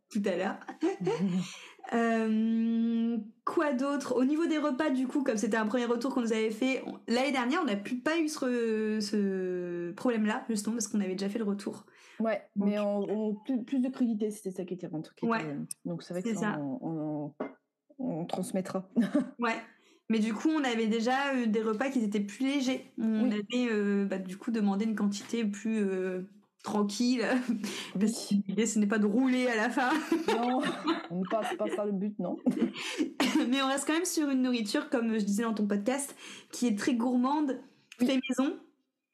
[0.09, 0.59] tout à l'heure.
[1.93, 4.15] Euh, quoi d'autre?
[4.15, 6.83] Au niveau des repas, du coup, comme c'était un premier retour qu'on nous avait fait,
[7.07, 11.29] l'année dernière, on n'a plus pas eu ce, ce problème-là, justement, parce qu'on avait déjà
[11.29, 11.85] fait le retour.
[12.19, 13.35] Ouais, mais on,
[13.65, 15.17] plus, de crudité, c'était ça qui était truc.
[15.23, 15.43] Ouais.
[15.85, 17.33] Donc c'est vrai que ça, on,
[17.99, 18.89] on transmettra.
[19.39, 19.55] ouais.
[20.09, 22.91] Mais du coup, on avait déjà euh, des repas qui étaient plus légers.
[22.97, 26.29] On avait euh, bah, du coup demandé une quantité plus euh,
[26.63, 27.23] tranquille.
[27.99, 29.91] Parce que l'idée, ce n'est pas de rouler à la fin.
[30.29, 30.61] non,
[31.11, 32.37] on pas, pas ça le but, non.
[33.49, 36.15] Mais on reste quand même sur une nourriture, comme je disais dans ton podcast,
[36.51, 37.59] qui est très gourmande,
[37.99, 38.57] fait maison.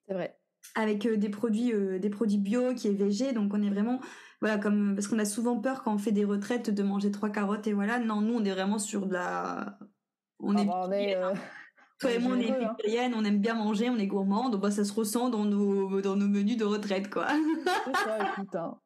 [0.07, 0.37] C'est vrai.
[0.75, 3.33] Avec des produits, des produits bio, qui est végé.
[3.33, 3.99] Donc on est vraiment
[4.41, 7.29] voilà comme parce qu'on a souvent peur quand on fait des retraites de manger trois
[7.29, 9.77] carottes et voilà non nous on est vraiment sur de la
[10.39, 11.33] on est, ah bah, euh,
[11.99, 13.11] toi et moi on est hein.
[13.15, 16.15] on aime bien manger on est gourmand donc bah, ça se ressent dans nos dans
[16.15, 17.27] nos menus de retraite quoi
[17.85, 18.77] c'est ça écoute hein.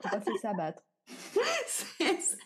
[0.00, 0.82] faut pas se battre
[1.66, 2.36] c'est ça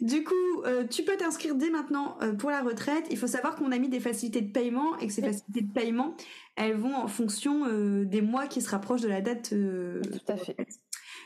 [0.00, 3.06] du coup, euh, tu peux t'inscrire dès maintenant euh, pour la retraite.
[3.10, 5.72] Il faut savoir qu'on a mis des facilités de paiement et que ces facilités de
[5.72, 6.14] paiement,
[6.56, 9.50] elles vont en fonction euh, des mois qui se rapprochent de la date.
[9.50, 10.56] Tout à fait.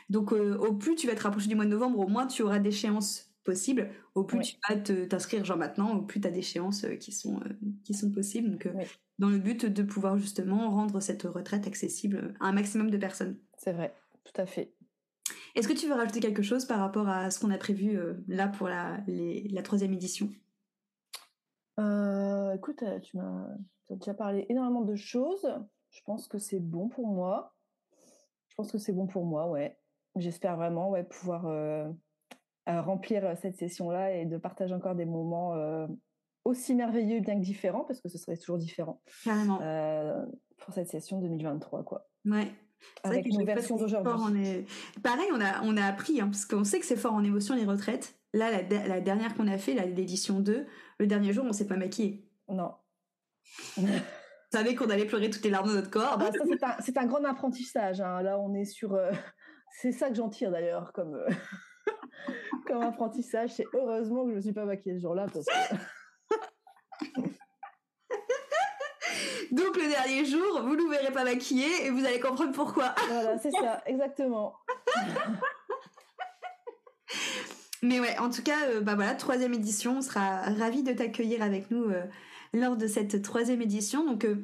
[0.09, 2.59] Donc, au plus tu vas te rapprocher du mois de novembre, au moins tu auras
[2.59, 3.89] d'échéances possibles.
[4.15, 7.39] Au plus tu vas t'inscrire genre maintenant, au plus tu as d'échéances qui sont
[7.83, 8.49] qui sont possibles.
[8.49, 8.67] Donc,
[9.19, 13.37] dans le but de pouvoir justement rendre cette retraite accessible à un maximum de personnes.
[13.57, 14.73] C'est vrai, tout à fait.
[15.55, 18.15] Est-ce que tu veux rajouter quelque chose par rapport à ce qu'on a prévu euh,
[18.27, 20.29] là pour la, la troisième édition?
[21.79, 23.47] Euh, Écoute, euh, tu m'as
[23.91, 25.47] déjà parlé énormément de choses.
[25.91, 27.55] Je pense que c'est bon pour moi.
[28.47, 29.77] Je pense que c'est bon pour moi, ouais.
[30.15, 31.47] J'espère vraiment ouais, pouvoir
[32.67, 35.55] remplir cette session-là et de partager encore des moments
[36.45, 39.01] aussi merveilleux, bien que différents, parce que ce serait toujours différent.
[39.23, 39.59] Carrément.
[40.57, 42.07] pour cette session 2023, quoi.
[42.25, 42.51] Ouais.
[43.03, 44.65] Avec une version d'aujourd'hui.
[45.03, 47.55] Pareil, on a, on a appris, hein, parce qu'on sait que c'est fort en émotion
[47.55, 48.15] les retraites.
[48.33, 50.65] Là, la, la dernière qu'on a fait, l'édition 2,
[50.99, 52.27] le dernier jour, on s'est pas maquillé.
[52.49, 52.73] Non.
[53.77, 53.85] on
[54.51, 56.13] savait qu'on allait pleurer toutes les larmes de notre corps.
[56.13, 58.01] Ah bah, c'est un, grand apprentissage.
[58.01, 58.21] Hein.
[58.21, 58.93] Là, on est sur.
[58.93, 59.11] Euh,
[59.81, 61.29] c'est ça que j'en tire d'ailleurs comme, euh,
[62.67, 63.51] comme apprentissage.
[63.51, 65.27] C'est heureusement que je ne me suis pas maquillée ce jour-là.
[65.33, 65.75] Parce que...
[69.51, 72.95] Donc le dernier jour, vous ne nous verrez pas maquillée et vous allez comprendre pourquoi.
[73.07, 74.55] Voilà, c'est ça, exactement.
[77.83, 81.43] Mais ouais, en tout cas, euh, bah voilà, troisième édition, on sera ravis de t'accueillir
[81.43, 82.05] avec nous euh,
[82.53, 84.05] lors de cette troisième édition.
[84.05, 84.37] Donc, euh,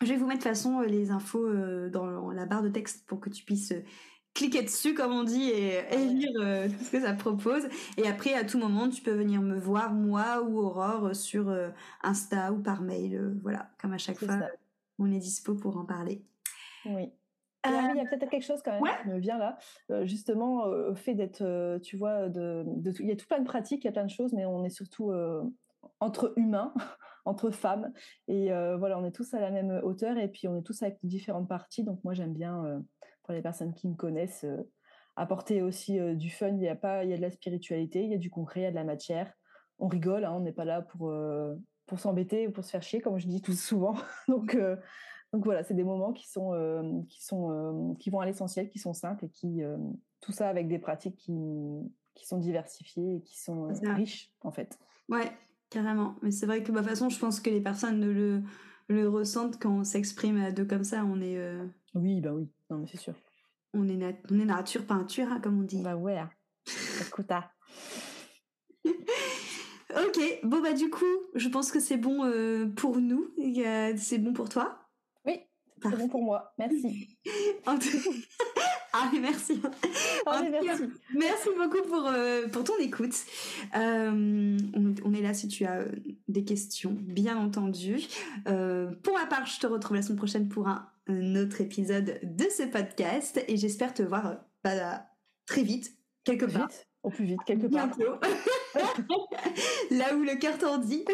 [0.00, 1.52] je vais vous mettre de toute façon les infos
[1.90, 3.74] dans la barre de texte pour que tu puisses
[4.38, 7.68] cliquer dessus, comme on dit, et, lire euh, tout ce que ça propose.
[7.96, 11.70] Et après, à tout moment, tu peux venir me voir, moi ou Aurore, sur euh,
[12.02, 13.16] Insta ou par mail.
[13.16, 14.38] Euh, voilà, comme à chaque fois,
[14.98, 16.22] on est dispo pour en parler.
[16.86, 17.10] Oui.
[17.66, 19.58] il y a peut-être quelque chose quand même qui me vient là.
[20.04, 22.64] justement, au fait d'être, tu vois, de,
[23.00, 24.64] il y a tout plein de pratiques, il y a plein de choses, mais on
[24.64, 25.12] est surtout
[25.98, 26.72] entre humains,
[27.24, 27.92] entre femmes.
[28.28, 30.98] Et voilà, on est tous à la même hauteur et puis on est tous avec
[31.02, 31.82] différentes parties.
[31.82, 32.82] Donc moi, j'aime bien,
[33.28, 34.46] pour les personnes qui me connaissent,
[35.16, 36.48] apporter aussi du fun.
[36.48, 38.60] Il y a pas, il y a de la spiritualité, il y a du concret,
[38.60, 39.30] il y a de la matière.
[39.78, 41.12] On rigole, hein, on n'est pas là pour
[41.84, 43.96] pour s'embêter ou pour se faire chier, comme je dis tout souvent.
[44.28, 44.56] donc
[45.34, 48.94] donc voilà, c'est des moments qui sont qui sont qui vont à l'essentiel, qui sont
[48.94, 49.60] simples et qui
[50.22, 51.36] tout ça avec des pratiques qui
[52.14, 54.78] qui sont diversifiées et qui sont riches en fait.
[55.10, 55.30] Ouais,
[55.68, 56.16] carrément.
[56.22, 58.42] Mais c'est vrai que de bah, toute façon, je pense que les personnes le
[58.88, 61.04] le ressentent quand on s'exprime à deux comme ça.
[61.04, 61.38] On est.
[61.94, 62.48] Oui, bah oui.
[62.70, 63.14] Non, mais c'est sûr.
[63.74, 65.82] On est, on est nature peinture, hein, comme on dit.
[65.82, 66.18] Bah ouais.
[66.18, 66.30] Hein.
[67.06, 67.50] Écoute, ah.
[68.88, 73.34] ok, bon bah du coup, je pense que c'est bon euh, pour nous.
[73.96, 74.78] C'est bon pour toi?
[75.24, 75.40] Oui,
[75.82, 76.54] c'est bon pour moi.
[76.58, 77.18] Merci.
[78.98, 79.60] ah merci.
[80.62, 80.84] merci.
[81.14, 83.14] merci beaucoup pour, euh, pour ton écoute.
[83.76, 84.56] Euh,
[85.04, 85.84] on, est là si tu as
[86.28, 87.98] des questions, bien entendu.
[88.44, 90.88] pour ma part, je te retrouve la semaine prochaine pour un,
[91.36, 95.06] autre épisode de ce podcast et j'espère te voir bah,
[95.46, 96.68] très vite, quelque part.
[97.02, 97.88] Au plus vite, quelque part.
[99.90, 101.04] Là où le cœur t'en dit.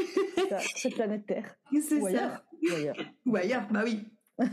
[0.77, 1.55] cette planète Terre.
[1.73, 2.07] C'est ça.
[2.07, 2.45] Ailleurs.
[2.63, 2.97] Ou ailleurs.
[3.27, 4.01] Ou ailleurs, bah oui.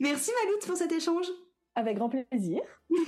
[0.00, 1.26] Merci Maloute pour cet échange.
[1.78, 2.60] Avec grand plaisir.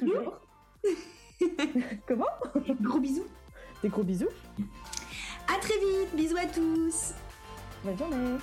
[0.00, 0.40] Toujours.
[2.08, 2.24] Comment?
[2.80, 3.26] Gros bisous.
[3.82, 4.30] Des gros bisous.
[5.46, 6.16] À très vite.
[6.16, 7.12] Bisous à tous.
[7.84, 8.38] Bonne journée.